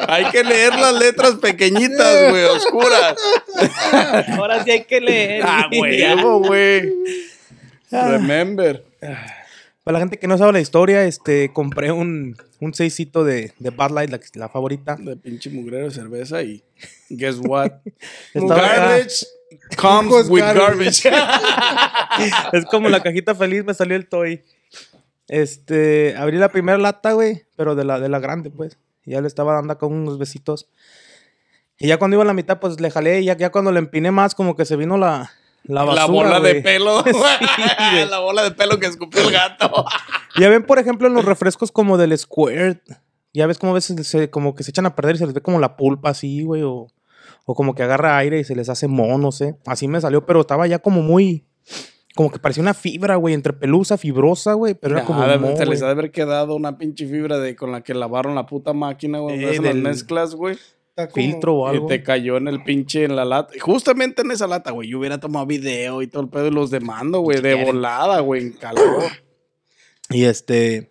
Hay 0.09 0.27
que 0.27 0.45
leer 0.45 0.75
las 0.79 0.95
letras 0.95 1.35
pequeñitas, 1.37 2.31
güey, 2.31 2.45
oscuras. 2.45 3.17
Ahora 4.37 4.63
sí 4.63 4.71
hay 4.71 4.85
que 4.85 5.01
leer. 5.01 5.43
Ah, 5.45 5.67
güey. 5.71 6.93
Güey. 8.01 8.13
Remember. 8.13 8.85
Para 9.85 9.95
la 9.95 9.99
gente 9.99 10.19
que 10.19 10.29
no 10.29 10.39
sabe 10.39 10.53
la 10.53 10.61
historia, 10.61 11.05
este, 11.05 11.53
compré 11.53 11.91
un, 11.91 12.37
un 12.61 12.75
seisito 12.75 13.25
de, 13.25 13.53
de 13.59 13.71
Bud 13.71 13.91
Light, 13.91 14.11
la, 14.11 14.21
la 14.35 14.49
favorita. 14.49 14.97
De 14.97 15.17
pinche 15.17 15.51
mugrero 15.51 15.87
de 15.87 15.91
cerveza 15.91 16.43
y 16.43 16.63
guess 17.11 17.39
what? 17.43 17.73
Garbage 18.35 19.27
comes 19.77 20.29
with 20.29 20.43
garbage. 20.43 21.11
Es 22.53 22.65
como 22.67 22.89
la 22.89 23.03
cajita 23.03 23.35
feliz, 23.35 23.65
me 23.65 23.75
salió 23.75 23.97
el 23.97 24.09
toy. 24.09 24.43
Este, 25.29 26.15
abrí 26.17 26.37
la 26.37 26.51
primera 26.51 26.79
lata, 26.79 27.13
güey, 27.13 27.43
pero 27.57 27.75
de 27.75 27.85
la, 27.85 27.99
de 27.99 28.09
la 28.09 28.21
grande, 28.21 28.51
pues. 28.51 28.79
Y 29.05 29.13
ya 29.13 29.21
le 29.21 29.27
estaba 29.27 29.55
dando 29.55 29.73
acá 29.73 29.87
unos 29.87 30.19
besitos. 30.19 30.69
Y 31.79 31.89
ya 31.89 31.99
cuando 31.99 32.17
iba 32.17 32.23
a 32.23 32.27
la 32.27 32.35
mitad, 32.35 32.61
pues 32.61 32.81
le 32.81 32.91
jalé. 32.91 33.23
Y 33.23 33.25
ya, 33.25 33.37
ya 33.37 33.51
cuando 33.51 33.73
le 33.73 33.79
empiné 33.79 34.11
más, 34.11 34.35
como 34.35 34.55
que 34.55 34.65
se 34.65 34.77
vino 34.77 34.97
la, 34.99 35.33
la 35.65 35.85
basura, 35.85 36.07
la 36.07 36.07
bola 36.07 36.41
de 36.41 36.63
pelo. 36.63 37.05
la 38.11 38.19
bola 38.19 38.43
de 38.43 38.51
pelo 38.53 38.79
que 38.79 38.87
escupió 38.87 39.23
el 39.23 39.33
gato. 39.33 39.85
Ya 40.35 40.49
ven, 40.49 40.65
por 40.65 40.79
ejemplo, 40.79 41.09
en 41.09 41.13
los 41.13 41.27
refrescos 41.27 41.71
como 41.71 41.99
del 41.99 42.17
Squirt. 42.17 42.81
Ya 43.35 43.47
ves 43.47 43.59
como 43.59 43.73
a 43.73 43.75
veces 43.75 44.07
se, 44.07 44.31
como 44.31 44.55
que 44.55 44.63
se 44.63 44.71
echan 44.71 44.87
a 44.87 44.97
perder 44.97 45.17
y 45.17 45.19
se 45.19 45.27
les 45.27 45.35
ve 45.35 45.43
como 45.43 45.61
la 45.61 45.77
pulpa 45.77 46.09
así, 46.09 46.43
güey. 46.43 46.63
O, 46.63 46.87
o 47.45 47.55
como 47.55 47.75
que 47.75 47.83
agarra 47.83 48.17
aire 48.17 48.41
y 48.41 48.45
se 48.45 48.57
les 48.57 48.71
hace 48.71 48.89
mono, 48.89 49.19
no 49.19 49.31
sé. 49.31 49.57
Así 49.67 49.89
me 49.89 50.01
salió, 50.01 50.25
pero 50.25 50.41
estaba 50.41 50.67
ya 50.67 50.79
como 50.79 51.03
muy... 51.03 51.45
Como 52.15 52.31
que 52.31 52.39
parecía 52.39 52.63
una 52.63 52.73
fibra, 52.73 53.17
güey, 53.17 53.35
entre 53.35 53.53
pelusa, 53.53 53.99
fibrosa, 53.99 54.55
güey. 54.55 54.73
Pero 54.73 54.97
era 54.97 55.05
como... 55.05 55.23
Se 55.55 55.67
les 55.67 55.83
ha 55.83 55.87
de 55.87 55.93
haber 55.93 56.11
quedado 56.13 56.55
una 56.55 56.79
pinche 56.79 57.07
fibra 57.07 57.39
de 57.39 57.55
con 57.55 57.73
la 57.73 57.83
que 57.83 57.93
lavaron 57.93 58.35
la 58.35 58.47
puta 58.47 58.73
máquina, 58.73 59.19
güey. 59.19 59.45
Eh, 59.45 59.61
las 59.61 59.75
mezclas, 59.75 60.35
güey. 60.35 60.57
Como- 60.95 61.11
filtro 61.15 61.55
o 61.57 61.67
Y 61.69 61.75
algo. 61.77 61.87
te 61.87 62.03
cayó 62.03 62.37
en 62.37 62.49
el 62.49 62.63
pinche 62.65 63.05
en 63.05 63.17
la 63.17 63.25
lata. 63.25 63.53
Justamente 63.61 64.23
en 64.23 64.31
esa 64.31 64.47
lata, 64.47 64.71
güey. 64.73 64.89
Yo 64.91 64.99
hubiera 64.99 65.19
tomado 65.19 65.47
video 65.47 66.03
y 66.03 66.07
todo 66.07 66.23
el 66.23 66.29
pedo 66.29 66.49
y 66.49 66.51
los 66.51 66.71
demando, 66.71 67.21
güey. 67.21 67.41
De 67.41 67.55
quieren? 67.55 67.67
volada, 67.67 68.21
güey, 68.21 68.43
en 68.43 68.53
calor. 68.53 69.05
Y 70.11 70.25
este. 70.25 70.91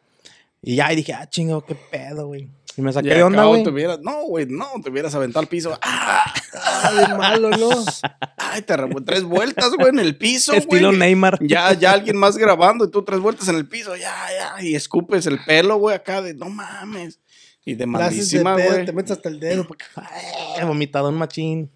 Y 0.62 0.75
ya, 0.75 0.91
y 0.93 0.96
dije, 0.96 1.13
ah, 1.13 1.27
chingo, 1.29 1.62
qué 1.65 1.75
pedo, 1.75 2.27
güey. 2.27 2.48
Y 2.77 2.81
me 2.81 2.93
saqué 2.93 3.10
Y 3.10 3.13
de 3.15 3.24
onda, 3.24 3.43
güey. 3.46 3.63
no, 4.01 4.22
güey, 4.24 4.46
no, 4.48 4.67
te 4.81 4.89
hubieras 4.89 5.13
aventado 5.13 5.41
al 5.41 5.48
piso. 5.48 5.77
¡Ah! 5.81 6.24
Ah, 6.53 6.91
bien 6.96 7.17
malo, 7.17 7.50
¿no? 7.50 7.70
Ay, 8.38 8.62
te 8.62 8.77
rebo- 8.77 9.03
tres 9.05 9.24
vueltas, 9.24 9.72
güey, 9.74 9.89
en 9.89 10.00
el 10.00 10.15
piso, 10.17 10.53
Estilo 10.53 10.88
güey. 10.88 11.00
Neymar. 11.00 11.38
Ya, 11.41 11.74
ya 11.74 11.91
alguien 11.91 12.15
más 12.17 12.38
grabando 12.38 12.86
y 12.86 12.91
tú 12.91 13.03
tres 13.03 13.20
vueltas 13.20 13.48
en 13.50 13.55
el 13.58 13.67
piso, 13.67 13.96
ya, 13.98 14.15
ya, 14.58 14.63
y 14.63 14.75
escupes 14.75 15.25
el 15.25 15.43
pelo, 15.43 15.77
güey, 15.77 15.96
acá 15.96 16.22
de, 16.22 16.34
no 16.34 16.50
mames. 16.50 17.20
Y 17.63 17.75
de 17.75 17.86
La 17.86 18.08
haces 18.08 18.30
de 18.32 18.44
malísima, 18.44 18.56
pedo, 18.56 18.72
güey. 18.74 18.86
te 18.86 18.94
metes 18.94 19.12
hasta 19.12 19.30
el 19.30 19.39
dedo. 19.39 19.68
porque 19.68 19.86
vomitado 20.65 21.10
un 21.10 21.15
machín. 21.15 21.72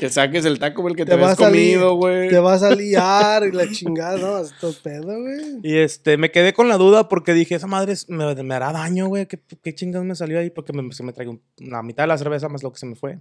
Que 0.00 0.08
saques 0.10 0.44
el 0.44 0.58
taco, 0.58 0.82
güey, 0.82 0.92
el 0.92 0.96
que 0.96 1.04
te, 1.04 1.08
Te 1.10 1.14
habías 1.14 1.36
comido, 1.36 1.94
güey. 1.96 2.28
te 2.28 2.38
vas 2.38 2.62
a 2.62 2.74
liar 2.74 3.44
y 3.46 3.52
la 3.52 3.68
chingada, 3.70 4.16
¿no? 4.18 4.38
Esto 4.40 4.72
pedo, 4.82 5.20
güey. 5.20 5.58
Y 5.62 5.78
este, 5.78 6.16
me 6.16 6.30
quedé 6.30 6.52
con 6.52 6.68
la 6.68 6.76
duda 6.76 7.08
porque 7.08 7.34
dije, 7.34 7.54
esa 7.54 7.66
madre 7.66 7.92
es- 7.94 8.08
me, 8.08 8.34
me 8.42 8.54
hará 8.54 8.72
daño, 8.72 9.08
güey. 9.08 9.26
¿Qué, 9.26 9.40
qué 9.62 9.74
chingados 9.74 10.06
me 10.06 10.14
salió 10.14 10.38
ahí? 10.38 10.50
Porque 10.50 10.72
me, 10.72 10.92
se 10.92 11.02
me 11.02 11.12
traigo 11.12 11.40
la 11.58 11.82
mitad 11.82 12.04
de 12.04 12.08
la 12.08 12.18
cerveza 12.18 12.48
más 12.48 12.62
lo 12.62 12.72
que 12.72 12.78
se 12.78 12.86
me 12.86 12.94
fue. 12.94 13.18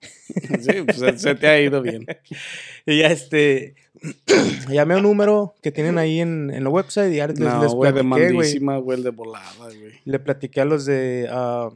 Sí, 0.00 0.82
pues 0.86 0.98
se, 0.98 1.18
se 1.18 1.34
te 1.34 1.46
ha 1.46 1.60
ido 1.60 1.82
bien. 1.82 2.06
Y 2.86 2.98
ya 2.98 3.06
este, 3.08 3.74
llamé 4.70 4.94
a 4.94 4.96
un 4.98 5.02
número 5.04 5.54
que 5.62 5.72
tienen 5.72 5.96
ahí 5.98 6.20
en, 6.20 6.50
en 6.52 6.64
la 6.64 6.70
website 6.70 7.12
y 7.12 7.16
ya 7.16 7.26
les, 7.28 7.38
No, 7.40 7.62
les 7.62 7.74
platiqué, 7.74 8.32
güey. 8.32 8.58
güey, 8.58 8.98
el 8.98 9.04
de 9.04 9.10
volada, 9.10 9.50
güey. 9.58 9.92
Le 10.04 10.18
platiqué 10.18 10.60
a 10.60 10.64
los 10.66 10.84
de, 10.84 11.26
ah, 11.30 11.70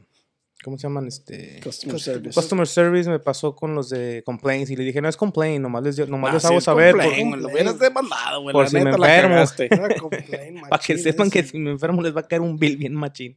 ¿cómo 0.63 0.77
se 0.77 0.83
llaman? 0.83 1.07
Este... 1.07 1.59
Customer 1.63 1.99
service. 1.99 2.33
Customer 2.39 2.67
Service 2.67 3.09
me 3.09 3.19
pasó 3.19 3.55
con 3.55 3.75
los 3.75 3.89
de 3.89 4.21
complaints 4.25 4.69
y 4.71 4.75
le 4.75 4.83
dije, 4.83 5.01
no 5.01 5.09
es 5.09 5.15
complaint, 5.17 5.61
nomás 5.61 5.83
les, 5.83 6.07
nomás 6.09 6.31
Ah, 6.31 6.33
les 6.33 6.41
sí, 6.43 6.47
hago 6.47 6.57
es 6.57 6.63
saber 6.63 6.91
complaint, 6.95 7.17
por- 7.17 7.29
güey, 7.29 7.41
Lo 7.41 7.47
hubieras 7.49 7.79
demandado, 7.79 8.41
güey. 8.41 8.53
por 8.53 8.63
la 8.65 8.69
si 8.69 8.75
me 8.77 8.83
neta 8.85 8.97
la 8.97 9.15
enfermo. 9.17 10.59
para 10.69 10.81
que 10.83 10.97
sepan 10.97 11.29
que 11.29 11.43
si 11.43 11.57
me 11.57 11.71
enfermo 11.71 12.01
les 12.01 12.15
va 12.15 12.21
a 12.21 12.27
caer 12.27 12.41
un 12.41 12.57
bill 12.57 12.77
bien 12.77 12.93
machín. 12.95 13.35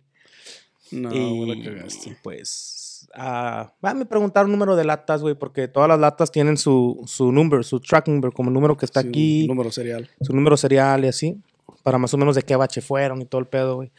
No, 0.91 1.11
y 1.15 1.47
la 1.47 1.65
cagaste. 1.65 2.19
pues 2.23 3.09
ah, 3.15 3.73
ah, 3.81 3.95
me 3.95 4.05
preguntaron 4.05 4.51
número 4.53 4.77
de 4.77 4.85
latas, 4.85 5.23
güey, 5.23 5.35
porque 5.35 5.67
todas 5.69 5.89
las 5.89 5.99
latas 5.99 6.31
tienen 6.31 6.57
su, 6.59 7.01
su 7.07 7.33
number, 7.33 7.65
su 7.65 7.81
track 7.81 8.09
number, 8.09 8.31
como 8.33 8.51
el 8.51 8.55
número 8.55 8.77
que 8.77 8.85
está 8.85 9.01
Sí, 9.03 9.09
aquí, 9.09 9.47
Número 9.47 9.71
serial. 9.73 10.11
su 10.21 10.35
número 10.35 10.57
serial 10.59 11.05
y 11.05 11.09
así, 11.09 11.39
para 11.83 11.97
más 11.97 12.13
o 12.13 12.19
menos 12.19 12.35
de 12.37 12.43
qué 12.43 12.57
bache 12.57 12.83
fueron 12.83 13.23
y 13.23 13.25
todo 13.25 13.41
el 13.41 13.47
pedo, 13.47 13.77
güey. 13.77 13.91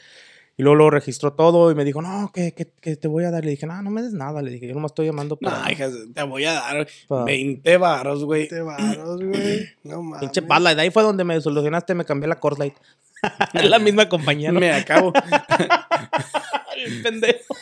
Y 0.55 0.61
luego 0.61 0.75
lo 0.75 0.89
registró 0.91 1.33
todo 1.33 1.71
y 1.71 1.75
me 1.75 1.83
dijo, 1.83 2.01
no, 2.01 2.31
que, 2.31 2.53
que, 2.53 2.67
que 2.79 2.95
te 2.95 3.07
voy 3.07 3.23
a 3.23 3.31
dar. 3.31 3.43
Le 3.43 3.49
dije, 3.51 3.65
no, 3.65 3.81
no 3.81 3.89
me 3.89 4.03
des 4.03 4.13
nada. 4.13 4.41
Le 4.43 4.51
dije, 4.51 4.67
yo 4.67 4.75
nomás 4.75 4.91
estoy 4.91 5.07
llamando 5.07 5.35
No, 5.41 5.49
para... 5.49 5.71
hija, 5.71 5.87
te 6.13 6.23
voy 6.23 6.45
a 6.45 6.53
dar 6.53 6.87
Pa- 7.07 7.23
20 7.23 7.77
varos, 7.77 8.23
güey. 8.23 8.47
Te 8.47 8.61
varos, 8.61 9.19
güey. 9.23 9.67
No 9.83 10.03
mames. 10.03 10.19
Pinche 10.19 10.41
Bud 10.41 10.59
Light. 10.59 10.77
Ahí 10.77 10.91
fue 10.91 11.01
donde 11.01 11.23
me 11.23 11.41
solucionaste, 11.41 11.95
me 11.95 12.05
cambié 12.05 12.27
la 12.27 12.39
Coors 12.39 12.59
Light. 12.59 12.75
es 13.53 13.69
la 13.69 13.79
misma 13.79 14.07
compañía, 14.07 14.51
¿no? 14.51 14.59
Me 14.59 14.71
acabo. 14.71 15.11
Bien 16.75 17.01
pendejo. 17.01 17.55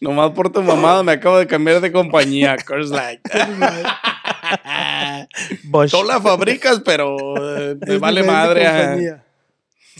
Nomás 0.00 0.30
por 0.30 0.50
tu 0.50 0.62
mamada 0.62 1.02
me 1.02 1.12
acabo 1.12 1.38
de 1.38 1.46
cambiar 1.46 1.80
de 1.80 1.92
compañía. 1.92 2.56
Curse 2.66 2.94
Light. 2.94 3.20
Bosch. 5.64 5.90
Tú 5.90 6.02
la 6.04 6.20
fabricas, 6.20 6.80
pero 6.84 7.16
eh, 7.36 7.76
me 7.86 7.94
Es 7.94 8.00
vale 8.00 8.22
madre. 8.22 9.20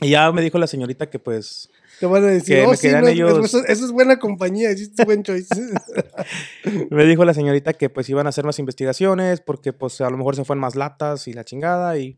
Y 0.01 0.11
ya 0.11 0.31
me 0.33 0.43
dijo 0.43 0.59
la 0.59 0.67
señorita 0.67 1.11
que 1.11 1.19
pues 1.19 1.69
Te 1.99 2.07
van 2.07 2.25
a 2.25 2.29
decir, 2.29 2.57
Que 2.57 2.65
oh, 2.67 2.71
me 2.71 2.77
sí, 2.77 2.89
quedan 2.89 3.03
no, 3.03 3.09
ellos- 3.09 3.45
eso, 3.45 3.65
eso 3.67 3.85
es 3.85 3.91
buena 3.93 4.19
compañía, 4.19 4.71
hiciste 4.73 5.05
buen 5.05 5.23
choice. 5.23 5.49
Me 6.91 7.05
dijo 7.05 7.25
la 7.25 7.35
señorita 7.35 7.73
que 7.75 7.91
pues 7.91 8.09
iban 8.09 8.27
a 8.27 8.31
hacer 8.31 8.45
más 8.45 8.59
investigaciones 8.59 9.41
porque 9.41 9.73
pues 9.73 10.01
a 10.01 10.09
lo 10.11 10.17
mejor 10.17 10.37
se 10.37 10.45
fueron 10.45 10.61
más 10.61 10.77
latas 10.77 11.29
y 11.29 11.33
la 11.33 11.45
chingada 11.45 11.97
y 11.99 12.17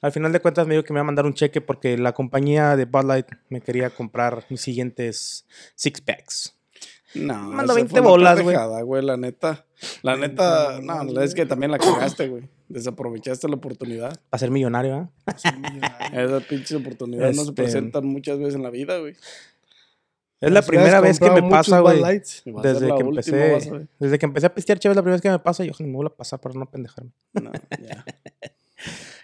al 0.00 0.12
final 0.12 0.32
de 0.32 0.40
cuentas 0.40 0.66
me 0.66 0.74
dijo 0.74 0.84
que 0.84 0.92
me 0.92 0.98
iba 0.98 1.02
a 1.02 1.04
mandar 1.04 1.26
un 1.26 1.34
cheque 1.34 1.60
porque 1.60 1.96
la 1.98 2.12
compañía 2.12 2.76
de 2.76 2.86
Bud 2.86 3.04
Light 3.04 3.26
me 3.48 3.60
quería 3.60 3.90
comprar 3.90 4.44
mis 4.48 4.60
siguientes 4.60 5.46
six 5.74 6.00
packs. 6.00 6.54
No, 7.14 7.34
Manda 7.34 7.64
esa 7.64 7.74
20 7.74 7.90
fue 7.90 8.00
una 8.00 8.10
bolas, 8.10 8.40
güey. 8.42 9.04
La 9.04 9.16
neta. 9.16 9.66
La 10.02 10.16
neta, 10.16 10.80
no, 10.82 11.20
es 11.20 11.34
que 11.34 11.46
también 11.46 11.70
la 11.70 11.78
cagaste, 11.78 12.28
güey. 12.28 12.48
Desaprovechaste 12.68 13.48
la 13.48 13.56
oportunidad. 13.56 14.18
Para 14.30 14.38
ser 14.38 14.50
millonario, 14.50 14.94
¿ah? 14.94 15.10
Esas 16.12 16.44
pinches 16.44 16.72
oportunidades 16.76 17.36
no 17.36 17.42
se 17.44 17.50
Este- 17.50 17.62
presentan 17.62 18.06
muchas 18.06 18.38
veces 18.38 18.54
en 18.54 18.62
la 18.62 18.70
vida, 18.70 18.98
güey. 18.98 19.14
Es 20.40 20.50
la 20.52 20.62
primera 20.62 21.00
vez 21.00 21.18
que 21.18 21.30
me 21.30 21.42
pasa, 21.48 21.80
güey. 21.80 21.98
Ser 22.24 22.54
Desde 22.62 22.86
que 22.86 22.92
última, 22.92 23.08
empecé, 23.10 23.52
vas 23.52 23.66
a 23.66 23.70
ver. 23.72 23.88
desde 23.98 24.18
que 24.18 24.26
empecé 24.26 24.46
a 24.46 24.54
pistear 24.54 24.78
chévere, 24.78 24.92
es 24.92 24.96
la 24.96 25.02
primera 25.02 25.14
vez 25.16 25.22
que 25.22 25.30
me 25.30 25.38
pasa 25.38 25.64
y 25.64 25.70
ojalá 25.70 25.86
me 25.88 25.94
vuelva 25.94 26.12
a 26.12 26.16
pasar 26.16 26.40
para 26.40 26.54
no 26.58 26.66
pendejarme. 26.70 27.10
No, 27.34 27.50
ya. 27.82 28.04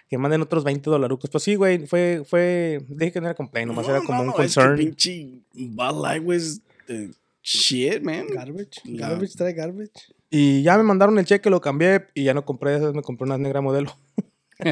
Que 0.09 0.17
manden 0.17 0.41
otros 0.41 0.65
20 0.65 0.89
dolarucos. 0.89 1.29
Pues 1.29 1.41
sí, 1.43 1.55
güey, 1.55 1.85
fue, 1.87 2.23
fue, 2.27 2.83
dije 2.89 3.13
que 3.13 3.21
no 3.21 3.27
era 3.27 3.33
complaint, 3.35 3.67
nomás 3.69 3.87
No, 3.87 3.95
era 3.95 4.05
como 4.05 4.17
no, 4.17 4.21
un 4.23 4.27
no, 4.27 4.31
es 4.43 4.53
que 4.53 4.59
concern. 4.61 4.77
pinche 4.77 5.39
Bud 5.53 6.01
Light, 6.03 6.21
güey, 6.23 6.39
de 6.87 7.11
shit, 7.41 8.01
man. 8.03 8.25
Garbage, 8.27 8.81
garbage, 8.85 9.35
trae 9.37 9.53
garbage. 9.53 10.13
Y 10.33 10.63
ya 10.63 10.77
me 10.77 10.83
mandaron 10.83 11.19
el 11.19 11.25
cheque, 11.25 11.49
lo 11.49 11.59
cambié 11.61 12.07
y 12.15 12.23
ya 12.23 12.33
no 12.33 12.45
compré 12.45 12.77
esas, 12.77 12.93
me 12.93 13.01
compré 13.03 13.25
una 13.25 13.37
negra 13.37 13.61
modelo. 13.61 13.95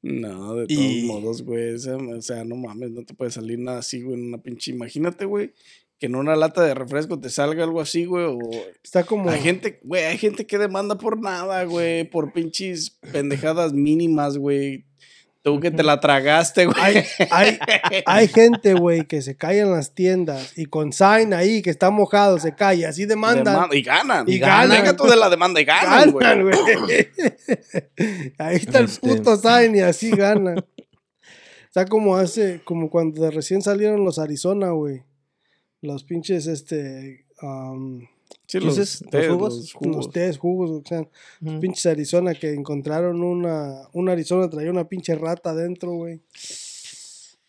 No, 0.00 0.54
de 0.54 0.66
todos 0.68 0.80
Y- 0.80 1.02
modos, 1.06 1.42
güey. 1.42 1.74
O 1.74 1.78
sea, 1.78 1.96
o 1.96 2.22
sea, 2.22 2.44
no 2.44 2.54
mames, 2.56 2.92
no 2.92 3.02
te 3.04 3.14
puede 3.14 3.30
salir 3.32 3.58
nada 3.58 3.78
así, 3.78 4.00
güey, 4.02 4.18
en 4.18 4.28
una 4.28 4.38
pinche. 4.38 4.70
Imagínate, 4.70 5.24
güey, 5.24 5.52
que 5.98 6.06
en 6.06 6.14
una 6.14 6.36
lata 6.36 6.62
de 6.62 6.72
refresco 6.74 7.18
te 7.18 7.30
salga 7.30 7.64
algo 7.64 7.80
así, 7.80 8.04
güey. 8.04 8.24
O 8.26 8.38
Está 8.82 9.02
como. 9.04 9.28
hay 9.28 9.40
gente, 9.40 9.80
güey, 9.82 10.04
hay 10.04 10.16
gente 10.16 10.46
que 10.46 10.56
demanda 10.56 10.96
por 10.98 11.20
nada, 11.20 11.64
güey, 11.64 12.08
por 12.08 12.32
pinches 12.32 12.96
pendejadas 13.12 13.72
mínimas, 13.72 14.38
güey. 14.38 14.84
Tú 15.48 15.60
que 15.60 15.70
te 15.70 15.82
la 15.82 16.00
tragaste, 16.00 16.66
güey. 16.66 16.76
Hay, 16.80 17.04
hay, 17.30 17.58
hay 18.06 18.28
gente, 18.34 18.74
güey, 18.74 19.04
que 19.06 19.22
se 19.22 19.36
cae 19.36 19.60
en 19.60 19.70
las 19.72 19.94
tiendas 19.94 20.56
y 20.56 20.66
con 20.66 20.92
sign 20.92 21.32
ahí 21.34 21.62
que 21.62 21.70
está 21.70 21.90
mojado 21.90 22.38
se 22.38 22.54
cae, 22.54 22.84
así 22.86 23.04
demandan. 23.06 23.54
Demanda- 23.54 23.76
y 23.76 23.82
ganan. 23.82 24.28
Y 24.28 24.38
ganan. 24.38 24.70
Deja 24.70 24.96
tú 24.96 25.04
de 25.06 25.16
la 25.16 25.30
demanda 25.30 25.60
y 25.60 25.64
ganan, 25.64 26.10
güey. 26.12 26.26
Ganan, 26.26 26.44
güey. 26.84 27.08
Ahí 28.38 28.56
está 28.56 28.78
el 28.78 28.84
Este. 28.86 29.08
puto 29.08 29.36
sign 29.36 29.74
y 29.76 29.80
así 29.80 30.10
ganan. 30.10 30.64
Está 31.66 31.84
como 31.86 32.16
hace, 32.16 32.60
como 32.64 32.90
cuando 32.90 33.30
recién 33.30 33.62
salieron 33.62 34.04
los 34.04 34.18
Arizona, 34.18 34.70
güey. 34.70 35.02
Los 35.80 36.04
pinches, 36.04 36.46
este, 36.46 37.26
um, 37.42 38.00
Sí, 38.46 38.60
los, 38.60 38.70
Entonces, 38.78 39.02
¿los 39.02 39.10
tés, 39.10 39.28
jugos? 39.30 39.56
los 39.56 39.72
jugos. 39.74 39.96
los 39.96 40.10
tés, 40.10 40.38
jugos, 40.38 40.70
o 40.70 40.82
sea, 40.86 41.00
Ujú. 41.42 41.60
pinches 41.60 41.86
Arizona 41.86 42.34
que 42.34 42.52
encontraron 42.54 43.22
una, 43.22 43.88
una 43.92 44.12
Arizona 44.12 44.48
traía 44.48 44.70
una 44.70 44.88
pinche 44.88 45.14
rata 45.14 45.50
adentro, 45.50 45.92
güey. 45.92 46.20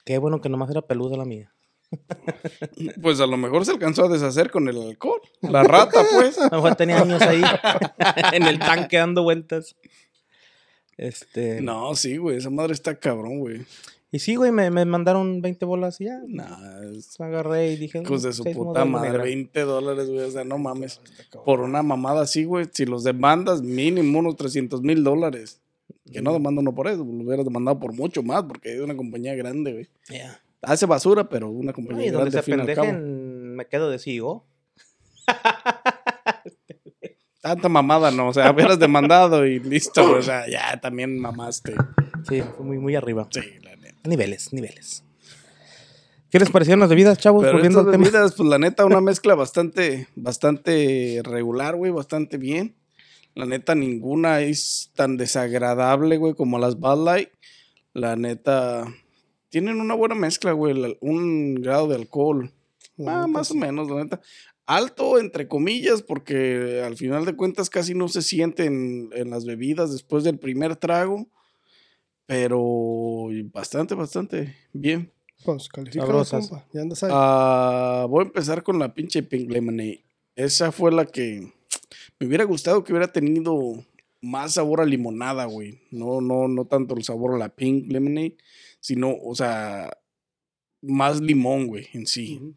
Qué 0.05 0.17
bueno 0.17 0.41
que 0.41 0.49
nomás 0.49 0.69
era 0.71 0.81
peluda 0.81 1.15
la 1.17 1.25
mía. 1.25 1.53
Pues 3.01 3.19
a 3.19 3.25
lo 3.25 3.37
mejor 3.37 3.65
se 3.65 3.71
alcanzó 3.71 4.05
a 4.05 4.09
deshacer 4.09 4.51
con 4.51 4.67
el 4.67 4.79
alcohol. 4.81 5.21
La 5.41 5.63
rata, 5.63 6.03
pues. 6.13 6.37
A 6.39 6.43
lo 6.49 6.57
mejor 6.57 6.75
tenía 6.75 6.99
años 7.01 7.21
ahí 7.21 7.41
en 8.33 8.43
el 8.43 8.59
tanque 8.59 8.97
dando 8.97 9.23
vueltas. 9.23 9.75
Este. 10.97 11.61
No, 11.61 11.95
sí, 11.95 12.17
güey. 12.17 12.37
Esa 12.37 12.49
madre 12.49 12.73
está 12.73 12.99
cabrón, 12.99 13.39
güey. 13.39 13.65
Y 14.11 14.19
sí, 14.19 14.35
güey, 14.35 14.51
me, 14.51 14.71
me 14.71 14.85
mandaron 14.85 15.41
20 15.41 15.65
bolas 15.65 16.01
y 16.01 16.05
ya. 16.05 16.19
Nah, 16.27 16.81
es 16.97 17.19
Agarré 17.21 17.73
y 17.73 17.75
dije. 17.75 18.01
hijos 18.01 18.23
de 18.23 18.29
"Mm, 18.29 18.33
su 18.33 18.43
puta 18.43 18.85
madre. 18.85 19.09
negra". 19.09 19.23
20 19.23 19.59
dólares, 19.61 20.07
güey. 20.09 20.21
O 20.21 20.31
sea, 20.31 20.43
no 20.43 20.57
mames. 20.57 20.99
Por 21.45 21.61
una 21.61 21.83
mamada 21.83 22.21
así, 22.21 22.43
güey. 22.43 22.65
Si 22.71 22.85
los 22.85 23.03
demandas, 23.03 23.61
mínimo 23.61 24.19
unos 24.19 24.35
300 24.35 24.81
mil 24.81 25.03
dólares. 25.03 25.61
Que 26.11 26.23
no 26.23 26.33
demanda 26.33 26.61
uno 26.61 26.73
por 26.73 26.87
eso. 26.87 26.97
Lo 27.05 27.23
hubieras 27.23 27.45
demandado 27.45 27.79
por 27.79 27.93
mucho 27.93 28.23
más 28.23 28.43
porque 28.43 28.73
es 28.73 28.81
una 28.81 28.97
compañía 28.97 29.35
grande, 29.35 29.73
güey. 29.73 29.87
Ya. 30.09 30.41
Hace 30.63 30.87
basura, 30.87 31.29
pero 31.29 31.49
una 31.51 31.71
compañía 31.71 32.07
y 32.07 32.09
donde 32.09 32.31
grande 32.31 32.43
se 32.43 32.51
y 32.51 32.53
al 32.55 32.75
cabo. 32.75 32.87
pendejen, 32.87 33.55
me 33.55 33.67
quedo 33.67 33.91
de 33.91 33.99
sigo. 33.99 34.43
Tanta 37.41 37.69
mamada, 37.69 38.11
no. 38.11 38.29
O 38.29 38.33
sea, 38.33 38.51
hubieras 38.51 38.79
demandado 38.79 39.45
y 39.45 39.59
listo. 39.59 40.11
O 40.17 40.21
sea, 40.21 40.49
ya 40.49 40.79
también 40.81 41.17
mamaste. 41.19 41.73
Sí, 42.27 42.41
fue 42.41 42.65
muy, 42.65 42.77
muy 42.79 42.95
arriba. 42.95 43.27
Sí. 43.31 43.39
Niveles, 44.09 44.51
niveles. 44.53 45.03
¿Qué 46.29 46.37
les 46.39 46.51
parecieron 46.51 46.79
las 46.79 46.89
bebidas, 46.89 47.17
chavos? 47.17 47.41
Pero 47.43 47.53
Volviendo 47.53 47.79
estas 47.79 47.87
al 47.87 47.99
tema. 47.99 48.03
bebidas, 48.11 48.33
pues 48.35 48.49
la 48.49 48.59
neta, 48.59 48.85
una 48.85 49.01
mezcla 49.01 49.33
bastante, 49.35 50.07
bastante 50.15 51.21
regular, 51.23 51.75
güey, 51.75 51.91
bastante 51.91 52.37
bien. 52.37 52.75
La 53.33 53.45
neta, 53.45 53.73
ninguna 53.73 54.41
es 54.41 54.91
tan 54.95 55.17
desagradable, 55.17 56.17
güey, 56.17 56.35
como 56.35 56.59
las 56.59 56.79
Bud 56.79 57.03
Light. 57.03 57.29
La 57.93 58.15
neta, 58.15 58.85
tienen 59.49 59.79
una 59.81 59.95
buena 59.95 60.13
mezcla, 60.13 60.51
güey, 60.51 60.97
un 61.01 61.55
grado 61.55 61.87
de 61.87 61.95
alcohol. 61.95 62.51
Ah, 63.07 63.25
más 63.27 63.49
o 63.49 63.55
menos, 63.55 63.89
la 63.89 64.03
neta. 64.03 64.21
Alto, 64.67 65.17
entre 65.17 65.47
comillas, 65.47 66.03
porque 66.03 66.83
al 66.85 66.95
final 66.95 67.25
de 67.25 67.35
cuentas 67.35 67.71
casi 67.71 67.95
no 67.95 68.07
se 68.07 68.21
siente 68.21 68.65
en, 68.65 69.09
en 69.13 69.31
las 69.31 69.45
bebidas 69.45 69.91
después 69.91 70.23
del 70.23 70.37
primer 70.37 70.75
trago. 70.75 71.27
Pero 72.29 73.29
bastante, 73.51 73.95
bastante 73.95 74.55
bien. 74.71 75.11
Pues 75.43 75.67
califica, 75.67 76.05
Sabrosas. 76.05 76.47
compa. 76.47 76.67
Ya 76.71 76.81
andas 76.81 77.01
ahí. 77.01 77.09
Ah, 77.11 78.05
voy 78.07 78.19
a 78.19 78.27
empezar 78.27 78.61
con 78.61 78.77
la 78.77 78.93
pinche 78.93 79.23
Pink 79.23 79.49
Lemonade. 79.49 80.05
Esa 80.35 80.71
fue 80.71 80.91
la 80.91 81.05
que 81.05 81.51
me 82.19 82.27
hubiera 82.27 82.43
gustado 82.43 82.83
que 82.83 82.93
hubiera 82.93 83.11
tenido 83.11 83.83
más 84.21 84.53
sabor 84.53 84.79
a 84.79 84.85
limonada, 84.85 85.45
güey. 85.45 85.81
No, 85.89 86.21
no, 86.21 86.47
no 86.47 86.65
tanto 86.65 86.95
el 86.95 87.03
sabor 87.03 87.33
a 87.33 87.39
la 87.39 87.49
Pink 87.49 87.91
Lemonade, 87.91 88.37
sino, 88.79 89.11
o 89.23 89.33
sea, 89.33 89.89
más 90.83 91.19
limón, 91.21 91.65
güey, 91.65 91.87
en 91.93 92.05
sí. 92.05 92.53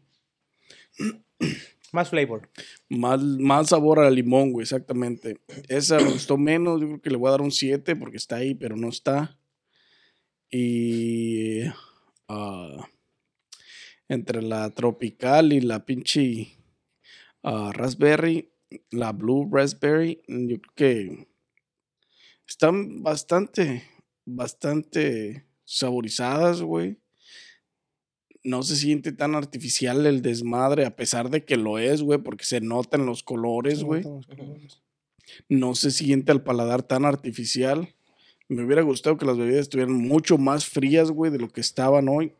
Más 1.91 2.09
flavor. 2.09 2.49
Más, 2.89 3.21
más 3.21 3.69
sabor 3.69 3.99
a 3.99 4.09
limón, 4.09 4.51
güey, 4.51 4.63
exactamente. 4.63 5.37
Esa 5.67 5.97
me 5.97 6.11
gustó 6.11 6.37
menos, 6.37 6.81
yo 6.81 6.87
creo 6.87 7.01
que 7.01 7.09
le 7.11 7.17
voy 7.17 7.27
a 7.27 7.31
dar 7.31 7.41
un 7.41 7.51
7 7.51 7.95
porque 7.95 8.17
está 8.17 8.37
ahí, 8.37 8.55
pero 8.55 8.75
no 8.75 8.89
está. 8.89 9.37
Y 10.55 11.63
ah, 12.27 12.87
entre 14.07 14.43
la 14.43 14.69
tropical 14.69 15.51
y 15.51 15.61
la 15.61 15.83
pinche 15.83 16.59
ah, 17.41 17.71
raspberry, 17.73 18.51
la 18.91 19.13
blue 19.13 19.49
raspberry, 19.51 20.21
yo 20.27 20.61
creo 20.61 20.73
que 20.75 21.27
están 22.47 23.01
bastante, 23.01 23.83
bastante 24.25 25.47
saborizadas, 25.65 26.61
güey. 26.61 26.99
No 28.43 28.61
se 28.61 28.75
siente 28.75 29.11
tan 29.11 29.33
artificial 29.33 30.05
el 30.05 30.21
desmadre, 30.21 30.85
a 30.85 30.95
pesar 30.95 31.31
de 31.31 31.45
que 31.45 31.57
lo 31.57 31.79
es, 31.79 32.03
güey, 32.03 32.19
porque 32.19 32.45
se 32.45 32.61
notan 32.61 33.07
los 33.07 33.23
colores, 33.23 33.83
güey. 33.83 34.03
No 35.49 35.73
se 35.73 35.89
siente 35.89 36.31
al 36.31 36.43
paladar 36.43 36.83
tan 36.83 37.05
artificial. 37.05 37.95
Me 38.53 38.63
hubiera 38.63 38.81
gustado 38.81 39.17
que 39.17 39.25
las 39.25 39.37
bebidas 39.37 39.61
estuvieran 39.61 39.93
mucho 39.93 40.37
más 40.37 40.65
frías, 40.65 41.11
güey, 41.11 41.31
de 41.31 41.39
lo 41.39 41.49
que 41.49 41.61
estaban 41.61 42.07
hoy. 42.07 42.33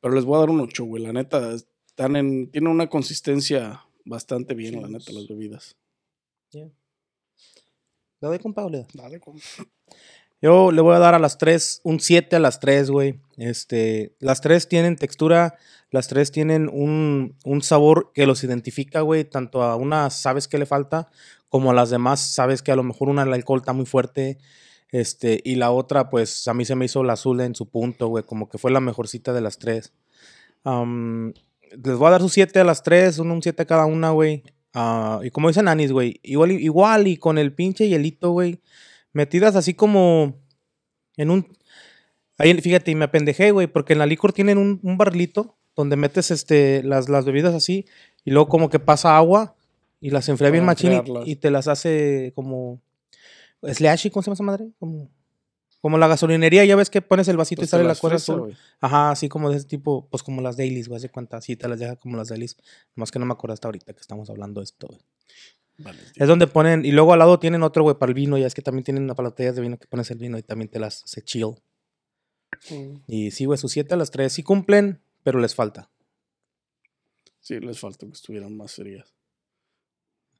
Pero 0.00 0.14
les 0.14 0.24
voy 0.24 0.36
a 0.36 0.40
dar 0.40 0.50
un 0.50 0.60
8, 0.60 0.84
güey. 0.84 1.02
La 1.02 1.12
neta, 1.12 1.54
están 1.86 2.16
en, 2.16 2.50
tienen 2.50 2.70
una 2.70 2.88
consistencia 2.88 3.84
bastante 4.04 4.54
bien, 4.54 4.80
la 4.80 4.88
neta, 4.88 5.12
las 5.12 5.26
bebidas. 5.26 5.76
¿Le 6.52 6.70
doy, 8.20 8.38
compa, 8.38 8.68
le? 8.68 8.86
Dale, 8.94 9.20
compa. 9.20 9.40
Yo 10.42 10.70
le 10.70 10.82
voy 10.82 10.94
a 10.94 10.98
dar 10.98 11.14
a 11.14 11.18
las 11.18 11.38
tres, 11.38 11.80
un 11.82 11.98
7 11.98 12.36
a 12.36 12.38
las 12.38 12.60
tres, 12.60 12.90
güey. 12.90 13.20
Este, 13.36 14.14
las 14.20 14.42
tres 14.42 14.68
tienen 14.68 14.96
textura, 14.96 15.56
las 15.90 16.08
tres 16.08 16.30
tienen 16.30 16.68
un, 16.68 17.36
un 17.44 17.62
sabor 17.62 18.12
que 18.12 18.26
los 18.26 18.44
identifica, 18.44 19.00
güey. 19.00 19.24
Tanto 19.24 19.62
a 19.62 19.76
una 19.76 20.10
sabes 20.10 20.46
que 20.46 20.58
le 20.58 20.66
falta, 20.66 21.10
como 21.48 21.72
las 21.72 21.90
demás 21.90 22.20
sabes 22.20 22.62
que 22.62 22.72
a 22.72 22.76
lo 22.76 22.82
mejor 22.82 23.08
una 23.08 23.22
el 23.22 23.32
alcohol 23.32 23.60
está 23.60 23.72
muy 23.72 23.86
fuerte. 23.86 24.38
Este, 24.92 25.40
y 25.44 25.56
la 25.56 25.72
otra, 25.72 26.10
pues 26.10 26.46
a 26.48 26.54
mí 26.54 26.64
se 26.64 26.76
me 26.76 26.84
hizo 26.84 27.02
la 27.02 27.14
azul 27.14 27.40
en 27.40 27.54
su 27.54 27.68
punto, 27.68 28.08
güey. 28.08 28.24
Como 28.24 28.48
que 28.48 28.58
fue 28.58 28.70
la 28.70 28.80
mejorcita 28.80 29.32
de 29.32 29.40
las 29.40 29.58
tres. 29.58 29.92
Les 30.64 31.96
voy 31.96 32.08
a 32.08 32.10
dar 32.10 32.20
su 32.20 32.28
7 32.28 32.60
a 32.60 32.64
las 32.64 32.82
tres, 32.82 33.18
un 33.18 33.42
7 33.42 33.62
a 33.62 33.66
cada 33.66 33.86
una, 33.86 34.10
güey. 34.10 34.42
Ah, 34.74 35.20
y 35.22 35.30
como 35.30 35.48
dicen 35.48 35.68
Anis, 35.68 35.92
güey, 35.92 36.20
igual, 36.22 36.52
igual 36.52 37.06
y 37.06 37.16
con 37.16 37.38
el 37.38 37.52
pinche 37.52 37.88
hielito, 37.88 38.30
güey 38.30 38.60
metidas 39.16 39.56
así 39.56 39.72
como 39.72 40.38
en 41.16 41.30
un... 41.30 41.56
Ahí, 42.36 42.52
fíjate, 42.60 42.90
y 42.90 42.94
me 42.94 43.06
apendejé, 43.06 43.50
güey, 43.50 43.66
porque 43.66 43.94
en 43.94 43.98
la 43.98 44.04
licor 44.04 44.34
tienen 44.34 44.58
un, 44.58 44.78
un 44.82 44.98
barrilito 44.98 45.56
donde 45.74 45.96
metes 45.96 46.30
este, 46.30 46.82
las, 46.82 47.08
las 47.08 47.24
bebidas 47.24 47.54
así 47.54 47.86
y 48.26 48.30
luego 48.30 48.50
como 48.50 48.68
que 48.68 48.78
pasa 48.78 49.16
agua 49.16 49.55
y 50.06 50.10
las 50.10 50.28
enfría 50.28 50.50
bien 50.50 50.64
machín 50.64 51.02
y, 51.24 51.34
te 51.34 51.50
las 51.50 51.66
hace 51.66 52.32
como... 52.36 52.80
¿Slashy? 53.60 54.08
¿Cómo 54.10 54.22
se 54.22 54.26
llama 54.26 54.34
esa 54.34 54.42
madre? 54.44 54.70
Como, 54.78 55.10
como 55.80 55.98
la 55.98 56.06
gasolinería, 56.06 56.64
ya 56.64 56.76
ves 56.76 56.90
que 56.90 57.02
pones 57.02 57.26
el 57.26 57.36
vasito 57.36 57.58
Pues 57.58 57.66
y 57.66 57.70
te 57.70 57.70
sale 57.72 57.82
la 57.82 57.96
cosa 57.96 58.10
fresa, 58.10 58.32
azul. 58.34 58.56
Ajá, 58.80 59.10
así 59.10 59.28
como 59.28 59.50
de 59.50 59.56
ese 59.56 59.66
tipo, 59.66 60.06
pues 60.08 60.22
como 60.22 60.42
las 60.42 60.56
dailies, 60.56 60.86
güey, 60.86 60.98
hace 60.98 61.08
cuenta, 61.08 61.38
así 61.38 61.56
te 61.56 61.66
las 61.66 61.80
deja 61.80 61.96
como 61.96 62.16
las 62.16 62.28
dailies. 62.28 62.56
Más 62.94 63.10
que 63.10 63.18
no 63.18 63.26
me 63.26 63.32
acuerdo 63.32 63.54
hasta 63.54 63.66
ahorita 63.66 63.94
que 63.94 64.00
estamos 64.00 64.30
hablando 64.30 64.60
de 64.60 64.64
esto, 64.66 64.86
güey. 64.86 65.00
Vale, 65.78 65.98
Es 66.14 66.28
donde 66.28 66.46
ponen, 66.46 66.84
y 66.84 66.92
luego 66.92 67.12
al 67.12 67.18
lado 67.18 67.40
tienen 67.40 67.64
otro, 67.64 67.82
güey, 67.82 67.98
para 67.98 68.10
el 68.10 68.14
vino, 68.14 68.38
ya 68.38 68.46
es 68.46 68.54
que 68.54 68.62
también 68.62 68.84
tienen 68.84 69.02
una 69.02 69.16
palatillas 69.16 69.56
de 69.56 69.62
vino 69.62 69.76
que 69.76 69.88
pones 69.88 70.08
el 70.12 70.18
vino 70.18 70.38
y 70.38 70.44
también 70.44 70.70
te 70.70 70.78
las 70.78 71.02
hace 71.02 71.20
chill. 71.22 71.56
Mm. 72.70 72.98
Y 73.08 73.32
sí, 73.32 73.44
güey, 73.44 73.58
sus 73.58 73.72
7 73.72 73.92
a 73.92 73.96
las 73.96 74.12
3 74.12 74.32
sí 74.32 74.44
cumplen, 74.44 75.00
pero 75.24 75.40
les 75.40 75.56
falta. 75.56 75.90
Sí, 77.40 77.58
les 77.58 77.80
faltó 77.80 78.06
que 78.06 78.12
estuvieran 78.12 78.56
más 78.56 78.74
frías. 78.76 79.15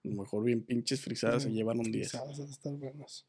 Mejor 0.06 0.44
bien 0.44 0.62
pinches 0.62 1.00
frisadas 1.00 1.42
se 1.44 1.50
llevan 1.52 1.78
un 1.80 1.90
10. 1.90 2.06
Pisadas, 2.12 2.38
han 2.40 2.46
de 2.46 2.52
estar 2.52 2.72
buenas. 2.72 3.26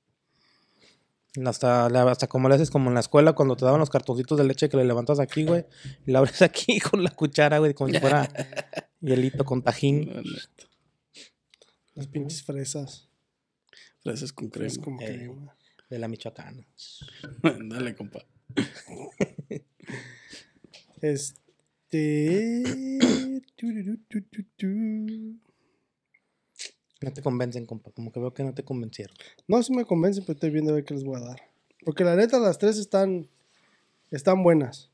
Hasta, 1.45 1.85
hasta 1.85 2.27
como 2.27 2.49
le 2.49 2.55
haces 2.55 2.71
como 2.71 2.89
en 2.89 2.95
la 2.95 2.99
escuela 2.99 3.33
cuando 3.33 3.55
te 3.55 3.63
daban 3.65 3.79
los 3.79 3.91
cartoncitos 3.91 4.37
de 4.39 4.43
leche 4.43 4.69
que 4.69 4.77
le 4.77 4.85
levantas 4.85 5.19
aquí, 5.19 5.43
güey, 5.45 5.65
y 6.07 6.11
la 6.11 6.19
abres 6.19 6.41
aquí 6.41 6.79
con 6.91 7.03
la 7.03 7.11
cuchara, 7.11 7.59
güey, 7.59 7.73
como 7.75 7.91
si 7.93 7.99
fuera 7.99 8.27
hielito 9.01 9.45
con 9.45 9.61
tajín. 9.61 10.11
Las 11.93 12.07
pinches 12.07 12.43
fresas. 12.43 13.07
Fresas 14.01 14.31
con 14.33 14.49
crema. 14.49 14.67
Es 14.67 14.79
como 14.79 14.99
Eh. 15.01 15.05
crema. 15.05 15.55
De 15.89 15.99
la 15.99 16.07
Michoacana. 16.07 16.65
Dale, 17.69 17.95
compa. 17.95 18.25
Este. 21.01 22.63
tururú, 23.55 23.97
tu, 24.09 24.21
tu, 24.23 24.43
tu. 24.57 24.67
No 27.01 27.11
te 27.13 27.21
convencen, 27.21 27.65
compa. 27.65 27.91
Como 27.91 28.11
que 28.11 28.19
veo 28.19 28.33
que 28.33 28.43
no 28.43 28.53
te 28.53 28.63
convencieron. 28.63 29.15
No, 29.47 29.61
sí 29.61 29.73
me 29.73 29.85
convencen, 29.85 30.23
pero 30.25 30.33
estoy 30.35 30.49
viendo 30.49 30.71
a 30.71 30.75
ver 30.75 30.83
qué 30.83 30.93
les 30.95 31.03
voy 31.03 31.17
a 31.17 31.25
dar. 31.25 31.41
Porque 31.85 32.03
la 32.03 32.15
neta, 32.15 32.39
las 32.39 32.57
tres 32.57 32.77
están, 32.77 33.27
están 34.11 34.41
buenas. 34.43 34.89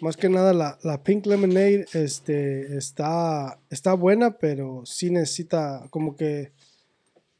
Más 0.00 0.16
que 0.16 0.28
nada, 0.28 0.52
la, 0.52 0.78
la 0.82 1.04
Pink 1.04 1.26
Lemonade 1.26 1.86
este, 1.92 2.76
está, 2.76 3.60
está 3.70 3.94
buena, 3.94 4.38
pero 4.38 4.82
sí 4.84 5.10
necesita, 5.10 5.86
como 5.90 6.16
que, 6.16 6.50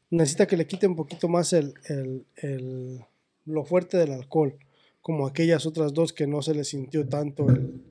necesita 0.09 0.45
que 0.47 0.55
le 0.55 0.65
quite 0.67 0.87
un 0.87 0.95
poquito 0.95 1.27
más 1.27 1.51
el, 1.51 1.73
el- 1.89 2.25
el- 2.37 3.03
lo 3.45 3.65
fuerte 3.65 3.97
del 3.97 4.13
alcohol. 4.13 4.57
Como 5.01 5.27
aquellas 5.27 5.65
otras 5.65 5.93
dos 5.93 6.13
que 6.13 6.27
no 6.27 6.41
se 6.41 6.55
les 6.55 6.69
sintió 6.69 7.05
tanto 7.09 7.49
el, 7.49 7.83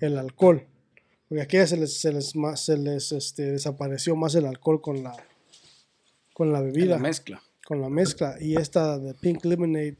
el 0.00 0.18
alcohol. 0.18 0.66
Porque 1.28 1.42
aquellas 1.42 1.70
se 1.70 1.76
les, 1.76 2.00
se 2.00 2.12
les, 2.12 2.34
más, 2.36 2.64
se 2.64 2.78
les 2.78 3.12
este, 3.12 3.52
desapareció 3.52 4.16
más 4.16 4.34
el 4.34 4.46
alcohol 4.46 4.80
con 4.80 5.02
la, 5.02 5.14
con 6.32 6.52
la 6.52 6.60
bebida 6.62 6.96
La 6.96 6.98
mezcla. 6.98 7.42
con 7.66 7.80
la 7.82 7.90
mezcla 7.90 8.36
y 8.40 8.56
esta 8.56 8.98
de 8.98 9.14
Pink 9.14 9.44
Lemonade 9.44 9.98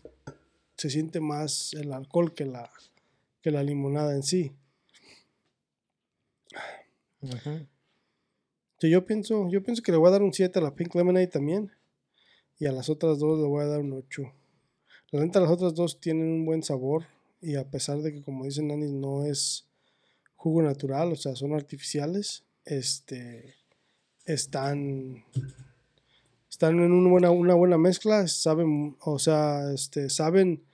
se 0.76 0.88
siente 0.90 1.20
más 1.20 1.74
el 1.74 1.92
alcohol 1.92 2.32
que 2.32 2.46
la, 2.46 2.70
que 3.42 3.50
la 3.50 3.62
limonada 3.62 4.14
en 4.14 4.22
sí. 4.22 4.52
Sí, 8.80 8.90
yo 8.90 9.04
pienso, 9.04 9.48
yo 9.50 9.62
pienso 9.62 9.82
que 9.82 9.92
le 9.92 9.98
voy 9.98 10.08
a 10.08 10.12
dar 10.12 10.22
un 10.22 10.32
7 10.32 10.58
a 10.58 10.62
la 10.62 10.74
Pink 10.74 10.94
Lemonade 10.94 11.26
también 11.26 11.72
y 12.58 12.66
a 12.66 12.72
las 12.72 12.88
otras 12.88 13.18
dos 13.18 13.38
le 13.38 13.46
voy 13.46 13.62
a 13.64 13.66
dar 13.66 13.80
un 13.80 13.92
8. 13.92 14.22
La 15.10 15.24
neta 15.24 15.40
las 15.40 15.50
otras 15.50 15.74
dos 15.74 16.00
tienen 16.00 16.28
un 16.28 16.46
buen 16.46 16.62
sabor 16.62 17.04
y 17.40 17.56
a 17.56 17.68
pesar 17.68 17.98
de 17.98 18.12
que 18.12 18.22
como 18.22 18.44
dicen 18.44 18.68
Nanis 18.68 18.92
no 18.92 19.24
es 19.24 19.67
jugo 20.38 20.62
natural, 20.62 21.12
o 21.12 21.16
sea, 21.16 21.36
son 21.36 21.52
artificiales, 21.52 22.44
este 22.64 23.56
están 24.24 25.24
están 26.48 26.80
en 26.80 26.92
una 26.92 27.10
buena, 27.10 27.30
una 27.30 27.54
buena 27.54 27.78
mezcla, 27.78 28.26
saben, 28.26 28.96
o 29.00 29.18
sea, 29.18 29.70
este, 29.72 30.10
saben 30.10 30.64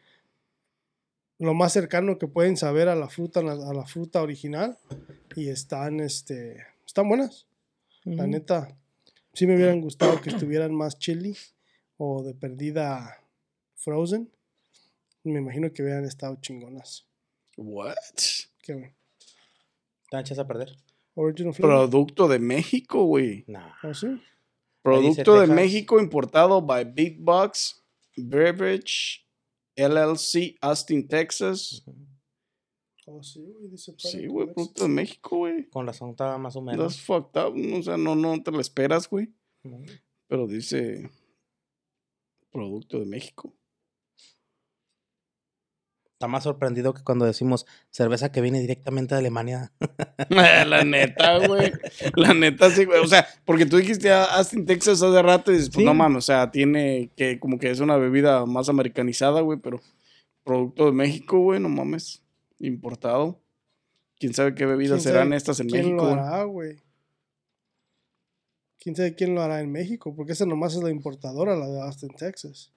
lo 1.38 1.52
más 1.52 1.72
cercano 1.72 2.18
que 2.18 2.28
pueden 2.28 2.56
saber 2.56 2.88
a 2.88 2.94
la 2.94 3.08
fruta, 3.08 3.40
a 3.40 3.74
la 3.74 3.84
fruta 3.84 4.22
original 4.22 4.78
y 5.34 5.48
están, 5.48 6.00
este, 6.00 6.64
están 6.86 7.08
buenas. 7.08 7.46
La 8.04 8.26
neta, 8.26 8.76
sí 9.32 9.46
me 9.46 9.56
hubieran 9.56 9.80
gustado 9.82 10.20
que 10.20 10.30
estuvieran 10.30 10.74
más 10.74 10.98
chili 10.98 11.36
o 11.96 12.22
de 12.22 12.34
perdida 12.34 13.18
frozen. 13.74 14.30
Me 15.22 15.40
imagino 15.40 15.72
que 15.72 15.82
hubieran 15.82 16.04
estado 16.04 16.36
chingonas. 16.36 17.04
What? 17.56 17.94
¿Qué? 18.62 18.94
¿Te 20.10 20.18
echas 20.18 20.38
a 20.38 20.46
perder? 20.46 20.76
Original 21.14 21.54
flavor. 21.54 21.88
Producto 21.90 22.28
de 22.28 22.38
México, 22.38 23.04
güey. 23.04 23.44
Nah. 23.46 23.72
¿Oh, 23.82 23.94
sí? 23.94 24.08
Producto 24.82 25.34
de 25.34 25.40
Texas. 25.40 25.56
México 25.56 26.00
importado 26.00 26.60
by 26.60 26.84
Big 26.84 27.18
Box 27.20 27.84
Beverage 28.16 29.26
LLC, 29.76 30.56
Austin, 30.60 31.08
Texas. 31.08 31.84
Oh, 33.06 33.22
sí, 33.22 33.40
güey, 33.40 33.68
dice 33.70 33.94
Sí, 33.98 34.26
güey, 34.26 34.46
producto 34.52 34.84
de 34.84 34.88
México, 34.88 35.36
güey. 35.38 35.68
Con 35.68 35.86
razón 35.86 36.10
estaba 36.10 36.38
más 36.38 36.56
o 36.56 36.64
That's 36.64 36.76
menos. 36.76 37.00
fucked 37.00 37.40
up. 37.40 37.78
O 37.78 37.82
sea, 37.82 37.96
no, 37.96 38.14
no 38.14 38.42
te 38.42 38.50
lo 38.50 38.60
esperas, 38.60 39.08
güey. 39.08 39.32
Pero 40.26 40.46
dice 40.46 41.10
producto 42.50 42.98
de 43.00 43.06
México. 43.06 43.54
Está 46.24 46.30
más 46.30 46.44
sorprendido 46.44 46.94
que 46.94 47.02
cuando 47.02 47.26
decimos 47.26 47.66
cerveza 47.90 48.32
que 48.32 48.40
viene 48.40 48.58
directamente 48.58 49.14
de 49.14 49.18
Alemania. 49.18 49.72
La 50.30 50.82
neta, 50.82 51.46
güey. 51.46 51.70
La 52.16 52.32
neta, 52.32 52.70
sí, 52.70 52.86
güey. 52.86 52.98
O 53.00 53.06
sea, 53.06 53.26
porque 53.44 53.66
tú 53.66 53.76
dijiste 53.76 54.10
a 54.10 54.24
Austin, 54.38 54.64
Texas 54.64 55.02
hace 55.02 55.20
rato 55.20 55.52
y 55.52 55.56
dices, 55.56 55.68
pues 55.68 55.82
Sí. 55.82 55.84
no 55.84 55.92
mames, 55.92 56.16
o 56.16 56.20
sea, 56.22 56.50
tiene 56.50 57.10
que, 57.14 57.38
como 57.38 57.58
que 57.58 57.70
es 57.70 57.80
una 57.80 57.98
bebida 57.98 58.46
más 58.46 58.70
americanizada, 58.70 59.42
güey, 59.42 59.58
pero 59.58 59.82
producto 60.44 60.86
de 60.86 60.92
México, 60.92 61.38
güey, 61.40 61.60
no 61.60 61.68
mames. 61.68 62.22
Importado. 62.58 63.38
Quién 64.18 64.32
sabe 64.32 64.54
qué 64.54 64.64
bebidas 64.64 65.02
¿Quién 65.02 65.12
serán 65.12 65.34
estas 65.34 65.60
en 65.60 65.68
¿Quién 65.68 65.84
México. 65.94 66.06
lo 66.06 66.12
hará, 66.12 66.44
güey? 66.44 66.78
¿Quién 68.78 68.96
sabe 68.96 69.14
quién 69.14 69.34
lo 69.34 69.42
hará 69.42 69.60
en 69.60 69.70
México? 69.70 70.16
Porque 70.16 70.32
esa 70.32 70.46
nomás 70.46 70.74
es 70.74 70.82
la 70.82 70.90
importadora, 70.90 71.54
la 71.54 71.66
de 71.68 71.82
Austin, 71.82 72.14
Texas. 72.16 72.72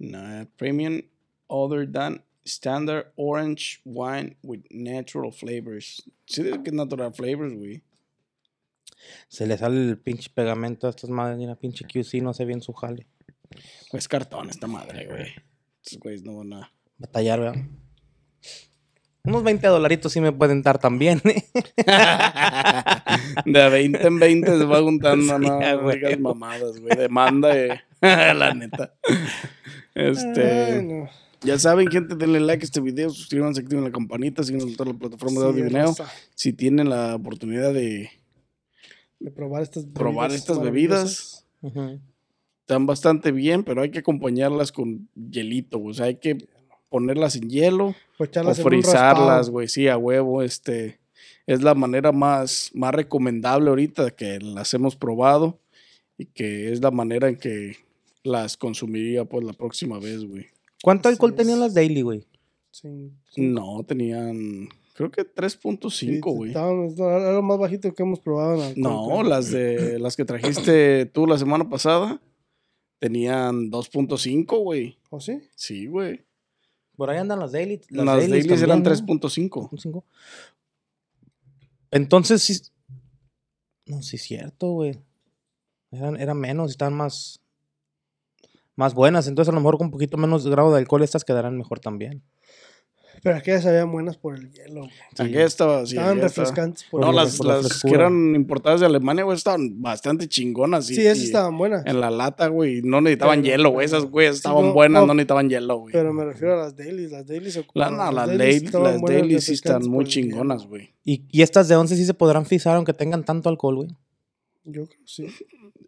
Nah, 0.00 0.46
premium 0.56 1.00
other 1.46 1.88
than 1.88 2.24
standard 2.46 3.12
orange 3.16 3.80
wine 3.84 4.36
with 4.42 4.60
natural 4.70 5.32
flavors. 5.32 6.02
Sí, 6.26 6.42
dice 6.42 6.62
que 6.62 6.72
natural 6.72 7.12
flavors, 7.12 7.54
güey. 7.54 7.82
Se 9.28 9.46
le 9.46 9.58
sale 9.58 9.76
el 9.90 9.98
pinche 9.98 10.30
pegamento 10.30 10.86
a 10.86 10.90
estas 10.90 11.10
madres 11.10 11.40
y 11.40 11.46
la 11.46 11.56
pinche 11.56 11.84
QC 11.84 12.22
no 12.22 12.30
hace 12.30 12.44
bien 12.44 12.60
su 12.62 12.72
jale. 12.72 13.06
Es 13.92 14.08
cartón 14.08 14.50
esta 14.50 14.66
madre, 14.66 15.06
güey. 15.06 15.28
Estos 15.84 15.98
güeyes 16.00 16.22
no 16.22 16.36
van 16.38 16.52
a. 16.54 16.72
Batallar, 16.98 17.40
¿verdad? 17.40 17.62
Unos 19.24 19.42
20 19.42 19.66
dolaritos 19.66 20.12
sí 20.12 20.20
me 20.20 20.32
pueden 20.32 20.62
dar 20.62 20.78
también. 20.78 21.20
¿eh? 21.24 21.44
De 23.44 23.68
20 23.68 24.06
en 24.06 24.18
20 24.18 24.58
se 24.58 24.64
va 24.64 24.80
juntando, 24.80 25.36
Sí, 25.38 25.44
no, 25.44 25.58
a 25.58 25.72
no 25.74 25.90
digas 25.90 26.12
huevo. 26.12 26.34
mamadas, 26.34 26.78
güey. 26.80 26.96
Demanda, 26.96 27.56
eh. 27.56 27.80
la 28.00 28.54
neta. 28.54 28.94
Este. 29.94 30.74
Ay, 30.74 30.82
no. 30.84 31.25
Ya 31.42 31.58
saben, 31.58 31.88
gente, 31.90 32.14
denle 32.14 32.40
like 32.40 32.62
a 32.62 32.66
este 32.66 32.80
video, 32.80 33.10
suscríbanse, 33.10 33.60
activen 33.60 33.84
la 33.84 33.92
campanita, 33.92 34.42
síganos 34.42 34.68
en 34.68 34.76
todas 34.76 34.92
las 34.92 35.00
plataformas 35.00 35.42
de 35.42 35.48
audio 35.48 35.64
y 35.64 35.68
video. 35.68 35.94
Si 36.34 36.52
tienen 36.52 36.88
la 36.88 37.14
oportunidad 37.14 37.72
de 37.72 38.10
De 39.20 39.30
probar 39.30 39.62
estas 39.62 39.84
probar 39.86 40.30
bebidas 40.30 41.10
estas 41.10 41.46
Ujú. 41.62 42.00
están 42.60 42.86
bastante 42.86 43.32
bien, 43.32 43.64
pero 43.64 43.82
hay 43.82 43.90
que 43.90 44.00
acompañarlas 44.00 44.72
con 44.72 45.08
hielito, 45.14 45.78
güey. 45.78 45.92
O 45.92 45.94
sea, 45.94 46.06
hay 46.06 46.16
que 46.16 46.48
ponerlas 46.88 47.36
en 47.36 47.48
hielo 47.48 47.94
O 48.18 48.24
o 48.24 48.54
frizarlas, 48.54 49.50
güey. 49.50 49.68
Sí, 49.68 49.88
a 49.88 49.96
huevo, 49.96 50.42
este. 50.42 50.98
Es 51.46 51.62
la 51.62 51.74
manera 51.74 52.10
más, 52.12 52.70
más 52.74 52.92
recomendable 52.94 53.70
ahorita 53.70 54.10
que 54.10 54.40
las 54.40 54.74
hemos 54.74 54.96
probado 54.96 55.60
y 56.18 56.26
que 56.26 56.72
es 56.72 56.80
la 56.82 56.90
manera 56.90 57.28
en 57.28 57.36
que 57.36 57.76
las 58.24 58.56
consumiría 58.56 59.24
pues 59.24 59.44
la 59.44 59.52
próxima 59.52 59.98
vez, 59.98 60.24
güey. 60.24 60.46
¿Cuánto 60.86 61.08
Así 61.08 61.14
alcohol 61.16 61.34
tenían 61.34 61.58
las 61.58 61.74
Daily, 61.74 62.02
güey? 62.02 62.28
Sí, 62.70 63.10
sí. 63.32 63.40
No, 63.40 63.82
tenían, 63.84 64.68
creo 64.94 65.10
que 65.10 65.22
3.5, 65.22 65.90
Sí, 65.90 66.20
güey. 66.20 66.52
Era 66.52 67.32
lo 67.32 67.42
más 67.42 67.58
bajito 67.58 67.92
que 67.92 68.04
hemos 68.04 68.20
probado 68.20 68.54
en 68.54 68.60
alcohol, 68.60 68.82
No, 68.82 69.06
creo. 69.06 69.22
las 69.24 69.50
de 69.50 69.98
las 69.98 70.14
que 70.14 70.24
trajiste 70.24 71.06
tú 71.06 71.26
la 71.26 71.38
semana 71.38 71.68
pasada 71.68 72.22
tenían 73.00 73.68
2.5, 73.68 74.62
güey. 74.62 74.96
¿O 75.10 75.18
sí? 75.18 75.40
Sí, 75.56 75.86
güey. 75.88 76.24
Por 76.94 77.10
ahí 77.10 77.18
andan 77.18 77.40
las 77.40 77.50
Daily. 77.50 77.80
Las, 77.88 78.06
Dailies 78.06 78.30
dailies 78.30 78.62
eran 78.62 78.84
también, 78.84 79.06
¿no? 79.08 79.14
3.5. 79.18 79.70
3.5. 79.70 80.04
Entonces 81.90 82.42
sí. 82.42 82.60
No, 83.86 84.02
sí 84.02 84.14
es 84.14 84.22
cierto, 84.22 84.68
güey. 84.68 84.96
Eran, 85.90 86.16
eran 86.20 86.38
menos, 86.38 86.70
estaban 86.70 86.94
más. 86.94 87.40
Más 88.76 88.94
buenas. 88.94 89.26
Entonces 89.26 89.50
a 89.50 89.54
lo 89.54 89.60
mejor 89.60 89.78
con 89.78 89.86
un 89.86 89.90
poquito 89.90 90.16
menos 90.16 90.46
grado 90.46 90.70
de 90.72 90.78
alcohol 90.78 91.02
estas 91.02 91.24
quedarán 91.24 91.56
mejor 91.56 91.80
también. 91.80 92.22
Pero 93.22 93.36
aquellas 93.38 93.62
sabían 93.64 93.90
buenas 93.90 94.18
por 94.18 94.36
el 94.36 94.52
hielo, 94.52 94.82
güey. 94.82 94.92
Aquí 95.18 95.38
estaba, 95.38 95.84
sí, 95.86 95.96
Estaban 95.96 96.20
refrescantes 96.20 96.84
por 96.84 97.00
No, 97.00 97.06
el 97.08 97.12
hielo. 97.14 97.24
las, 97.24 97.36
por 97.38 97.46
la 97.46 97.56
las 97.62 97.82
que 97.82 97.90
eran 97.94 98.34
importadas 98.36 98.80
de 98.80 98.86
Alemania, 98.86 99.24
güey, 99.24 99.36
estaban 99.36 99.80
bastante 99.80 100.28
chingonas. 100.28 100.90
y- 100.90 100.96
Sí, 100.96 101.00
esas 101.06 101.18
y 101.20 101.24
estaban 101.24 101.56
buenas. 101.56 101.84
En 101.86 101.98
la 102.00 102.10
lata, 102.10 102.48
güey. 102.48 102.82
No 102.82 103.00
necesitaban 103.00 103.40
Pero- 103.40 103.56
hielo, 103.56 103.70
güey. 103.70 103.86
Esas, 103.86 104.04
güey, 104.04 104.28
Sí, 104.28 104.34
estaban 104.36 104.66
no, 104.66 104.72
buenas, 104.74 105.00
no. 105.00 105.06
no 105.08 105.14
necesitaban 105.14 105.48
hielo, 105.48 105.76
güey. 105.78 105.92
Pero 105.92 106.12
me 106.12 106.24
refiero 106.26 106.54
a 106.54 106.64
las 106.64 106.76
dailies. 106.76 107.10
Las 107.10 107.26
dailies 107.26 107.58
La, 107.72 107.90
no, 107.90 108.12
las 108.12 108.28
dailies, 108.28 108.64
las 108.64 109.00
buenas, 109.00 109.02
dailies 109.20 109.44
sí 109.44 109.52
están 109.54 109.80
muy 109.82 109.90
por 109.90 110.02
el 110.02 110.08
hielo. 110.10 110.28
chingonas, 110.28 110.66
güey. 110.66 110.90
Y, 111.02 111.24
y 111.30 111.40
estas 111.42 111.68
de 111.68 111.76
11 111.76 111.96
sí 111.96 112.04
se 112.04 112.14
podrán 112.14 112.44
frizar 112.44 112.76
aunque 112.76 112.92
tengan 112.92 113.24
tanto 113.24 113.48
alcohol, 113.48 113.76
güey. 113.76 113.88
Yo 114.64 114.72
creo 114.84 114.88
que 114.88 114.96
sí. 115.06 115.26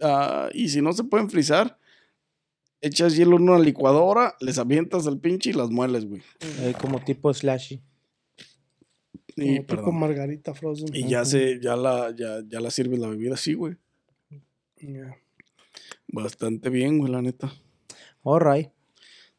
Ah, 0.00 0.48
y 0.54 0.70
si 0.70 0.80
no 0.80 0.92
se 0.94 1.04
pueden 1.04 1.28
frizar, 1.28 1.76
echas 2.80 3.16
hielo 3.16 3.36
en 3.36 3.48
una 3.48 3.58
licuadora, 3.58 4.34
les 4.40 4.58
avientas 4.58 5.06
el 5.06 5.18
pinche 5.18 5.50
y 5.50 5.52
las 5.52 5.70
mueles, 5.70 6.06
güey. 6.06 6.22
Eh, 6.60 6.74
como 6.80 7.00
tipo 7.02 7.32
slashy. 7.32 7.80
Y, 9.36 9.56
Como 9.56 9.66
tipo 9.66 9.92
margarita 9.92 10.54
frozen. 10.54 10.88
Y 10.94 11.08
ya 11.08 11.24
se, 11.24 11.60
ya 11.60 11.76
la, 11.76 12.14
ya, 12.16 12.40
ya 12.48 12.60
la 12.60 12.70
sirves 12.70 12.98
la 12.98 13.08
bebida 13.08 13.34
así, 13.34 13.54
güey. 13.54 13.76
Yeah. 14.76 15.16
Bastante 16.08 16.70
bien, 16.70 16.98
güey, 16.98 17.12
la 17.12 17.22
neta. 17.22 17.52
Alright. 18.24 18.70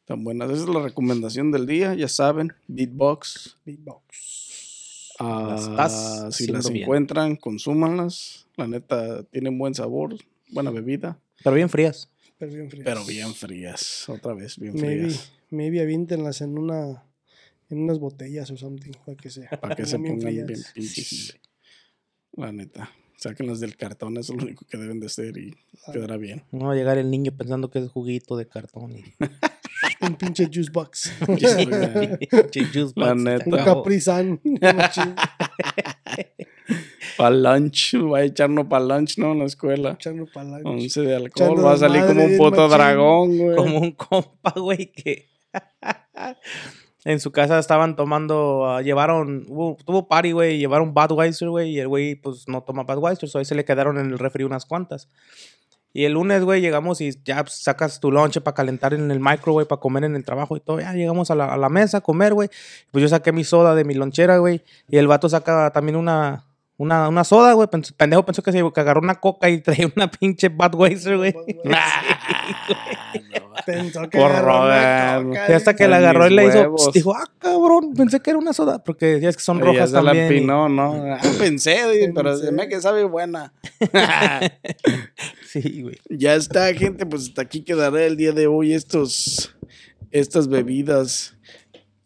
Tan 0.06 0.24
buenas. 0.24 0.50
Esa 0.52 0.64
es 0.64 0.70
la 0.70 0.82
recomendación 0.82 1.52
del 1.52 1.66
día, 1.68 1.94
ya 1.96 2.08
saben. 2.08 2.54
Beatbox. 2.68 3.58
Beatbox. 3.66 5.14
Ah, 5.20 5.74
Las 5.76 6.36
si 6.36 6.48
las 6.48 6.70
bien. 6.70 6.84
encuentran, 6.84 7.36
consúmanlas. 7.36 8.48
La 8.56 8.68
neta, 8.68 9.24
tienen 9.24 9.58
buen 9.58 9.76
sabor, 9.76 10.16
buena 10.52 10.72
bebida, 10.72 11.20
Pero 11.44 11.56
bien 11.56 11.70
frías. 11.70 12.10
Pero 12.40 12.52
bien 12.54 12.70
frías. 12.70 12.86
pero 12.86 13.06
bien 13.06 13.34
frías. 13.36 14.10
Otra 14.10 14.34
vez, 14.34 14.58
bien 14.58 14.74
Maybe, 14.76 15.04
frías. 15.10 15.32
maybe 15.50 15.82
aviéntenlas 15.82 16.42
en 16.42 16.58
una 16.58 17.04
en 17.70 17.82
unas 17.84 18.00
botellas 18.00 18.50
o 18.50 18.58
something, 18.58 18.94
para 19.06 19.16
que 19.18 19.30
se, 19.30 19.42
Para 19.62 19.76
que 19.76 19.86
se 19.86 19.98
pongan 20.00 20.18
bien 20.20 20.46
frías. 20.48 20.72
pinches. 20.74 21.38
La 22.34 22.52
neta. 22.52 22.90
Sáquenlas 23.18 23.60
del 23.60 23.76
cartón, 23.76 24.18
eso 24.18 24.32
es 24.34 24.40
lo 24.40 24.46
único 24.46 24.66
que 24.66 24.78
deben 24.78 25.00
de 25.02 25.08
hacer 25.08 25.38
y 25.38 25.54
quedará 25.92 26.16
bien. 26.16 26.44
No 26.52 26.68
va 26.68 26.72
a 26.74 26.76
llegar 26.76 26.98
el 26.98 27.12
niño 27.12 27.34
pensando 27.36 27.70
que 27.70 27.80
es 27.80 27.90
juguito 27.90 28.38
de 28.38 28.48
cartón. 28.48 28.94
Y... 28.98 29.04
Un 30.06 30.16
pinche 30.16 30.46
juice 30.46 30.72
box. 30.72 31.12
Pinche 31.28 32.66
juice 32.66 32.94
La 32.96 33.10
box, 33.14 33.22
neta. 33.24 33.44
se 33.44 33.50
Un 33.50 33.60
acabó. 33.60 33.84
Para 37.20 37.36
lunch, 37.36 37.96
va 38.12 38.18
a 38.20 38.24
echarnos 38.24 38.66
para 38.68 38.86
lunch, 38.86 39.18
¿no? 39.18 39.34
En 39.34 39.40
la 39.40 39.46
escuela. 39.46 39.92
echando 39.92 40.26
pa'l 40.34 40.50
lunch. 40.52 40.66
Once 40.66 41.02
de 41.02 41.16
alcohol, 41.16 41.46
Echando 41.48 41.62
va 41.64 41.74
a 41.74 41.78
salir 41.78 42.06
como 42.06 42.24
un 42.26 42.38
puto 42.38 42.62
machín. 42.62 42.78
dragón, 42.78 43.38
güey. 43.38 43.56
Como 43.56 43.80
un 43.80 43.92
compa, 43.92 44.54
güey, 44.56 44.92
que 44.92 45.28
en 47.06 47.20
su 47.20 47.32
casa 47.32 47.60
estaban 47.60 47.96
tomando, 47.96 48.70
ah, 48.70 48.82
llevaron, 48.82 49.46
hubo- 49.48 49.78
tuvo 49.86 50.08
party, 50.08 50.32
güey, 50.34 50.56
y 50.56 50.60
llevaron 50.60 50.94
Budweiser, 50.94 51.50
güey, 51.50 51.72
y 51.72 51.80
el 51.80 51.88
güey, 51.88 52.16
pues, 52.16 52.48
no 52.48 52.62
toma 52.62 52.84
Budweiser, 52.84 53.30
so 53.30 53.40
ahí 53.40 53.46
se 53.46 53.56
le 53.56 53.64
quedaron 53.66 53.98
en 53.98 54.08
el 54.08 54.20
refri 54.20 54.44
unas 54.44 54.66
cuantas. 54.66 55.08
Y 55.92 56.04
el 56.06 56.14
lunes, 56.14 56.44
güey, 56.44 56.62
llegamos 56.62 57.02
y 57.02 57.12
ya 57.26 57.44
pues, 57.44 57.56
sacas 57.64 58.00
tu 58.00 58.12
lonche 58.12 58.42
para 58.42 58.54
calentar 58.54 58.94
en 58.94 59.10
el 59.10 59.20
micro, 59.20 59.54
güey, 59.54 59.66
para 59.66 59.80
comer 59.82 60.04
en 60.04 60.16
el 60.16 60.24
trabajo 60.24 60.56
y 60.56 60.60
todo. 60.60 60.80
Ya 60.80 60.94
llegamos 60.94 61.32
a 61.32 61.36
la, 61.36 61.46
a 61.52 61.58
la 61.58 61.68
mesa 61.70 61.98
a 61.98 62.02
comer, 62.02 62.36
güey. 62.36 62.48
Pues 62.92 63.02
yo 63.02 63.08
saqué 63.08 63.32
mi 63.32 63.44
soda 63.44 63.74
de 63.74 63.84
mi 63.86 63.96
lonchera, 63.96 64.38
güey. 64.38 64.62
Y 64.88 64.98
el 64.98 65.08
vato 65.08 65.28
saca 65.30 65.72
también 65.72 65.96
una, 65.96 66.46
una, 66.80 67.10
una 67.10 67.26
soda, 67.26 67.52
güey. 67.54 67.68
Pendejo 67.98 68.24
pensó 68.26 68.42
que 68.42 68.54
se 68.54 68.64
que 68.74 68.80
agarró 68.80 69.02
una 69.02 69.16
coca 69.16 69.50
y 69.50 69.60
traía 69.60 69.92
una 69.94 70.10
pinche 70.10 70.48
Budweiser, 70.48 71.18
güey. 71.18 71.36
Pensó 73.66 74.10
que 74.10 74.18
Por 74.18 74.32
agarró 74.32 74.62
una 74.66 75.22
coca, 75.24 75.46
Y 75.50 75.54
hasta 75.54 75.76
que 75.76 75.84
En 75.84 75.92
la 75.92 75.98
agarró 75.98 76.28
y 76.28 76.34
le 76.34 76.48
hizo, 76.48 76.76
pss, 76.76 76.92
dijo, 76.94 77.14
ah, 77.14 77.26
cabrón, 77.38 77.94
pensé 77.94 78.22
que 78.22 78.30
era 78.30 78.40
una 78.40 78.54
soda, 78.54 78.82
porque 78.84 79.20
ya 79.20 79.28
es 79.30 79.36
que 79.36 79.44
son 79.44 79.60
Ya 79.60 79.66
rojas 79.66 79.90
se 79.90 79.96
la 79.98 80.04
también. 80.06 80.26
y- 80.26 80.36
empinó, 80.38 80.70
¿no? 80.70 80.94
Ah, 81.14 81.20
pensé, 81.38 81.84
güey, 81.84 82.14
pero 82.14 82.36
se 82.38 82.52
me 82.54 82.70
que 82.70 82.80
sabe 82.82 83.04
buena. 83.04 83.54
Sí, 85.46 85.82
güey. 85.82 85.98
ya 86.10 86.36
está, 86.36 86.74
gente, 86.74 87.06
pues 87.06 87.28
hasta 87.30 87.42
aquí 87.42 87.62
quedará 87.64 88.06
el 88.06 88.16
día 88.16 88.32
de 88.32 88.48
hoy 88.48 88.74
estos, 88.74 89.56
estas 90.12 90.48
bebidas 90.48 91.36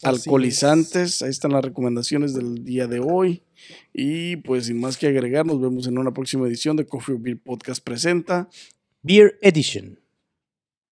Así 0.01 0.21
alcoholizantes. 0.23 1.21
Ahí 1.21 1.29
están 1.29 1.51
las 1.51 1.63
recomendaciones 1.63 2.33
del 2.33 2.63
día 2.63 2.87
de 2.87 2.99
hoy. 2.99 3.43
Y 3.93 4.37
pues 4.37 4.65
sin 4.65 4.79
más 4.79 4.97
que 4.97 5.07
agregar, 5.07 5.45
nos 5.45 5.61
vemos 5.61 5.87
en 5.87 5.97
una 5.97 6.13
próxima 6.13 6.47
edición 6.47 6.75
de 6.75 6.85
Coffee 6.85 7.15
Beer 7.19 7.37
Podcast 7.37 7.83
presenta. 7.83 8.49
Beer 9.03 9.37
Edition. 9.41 10.02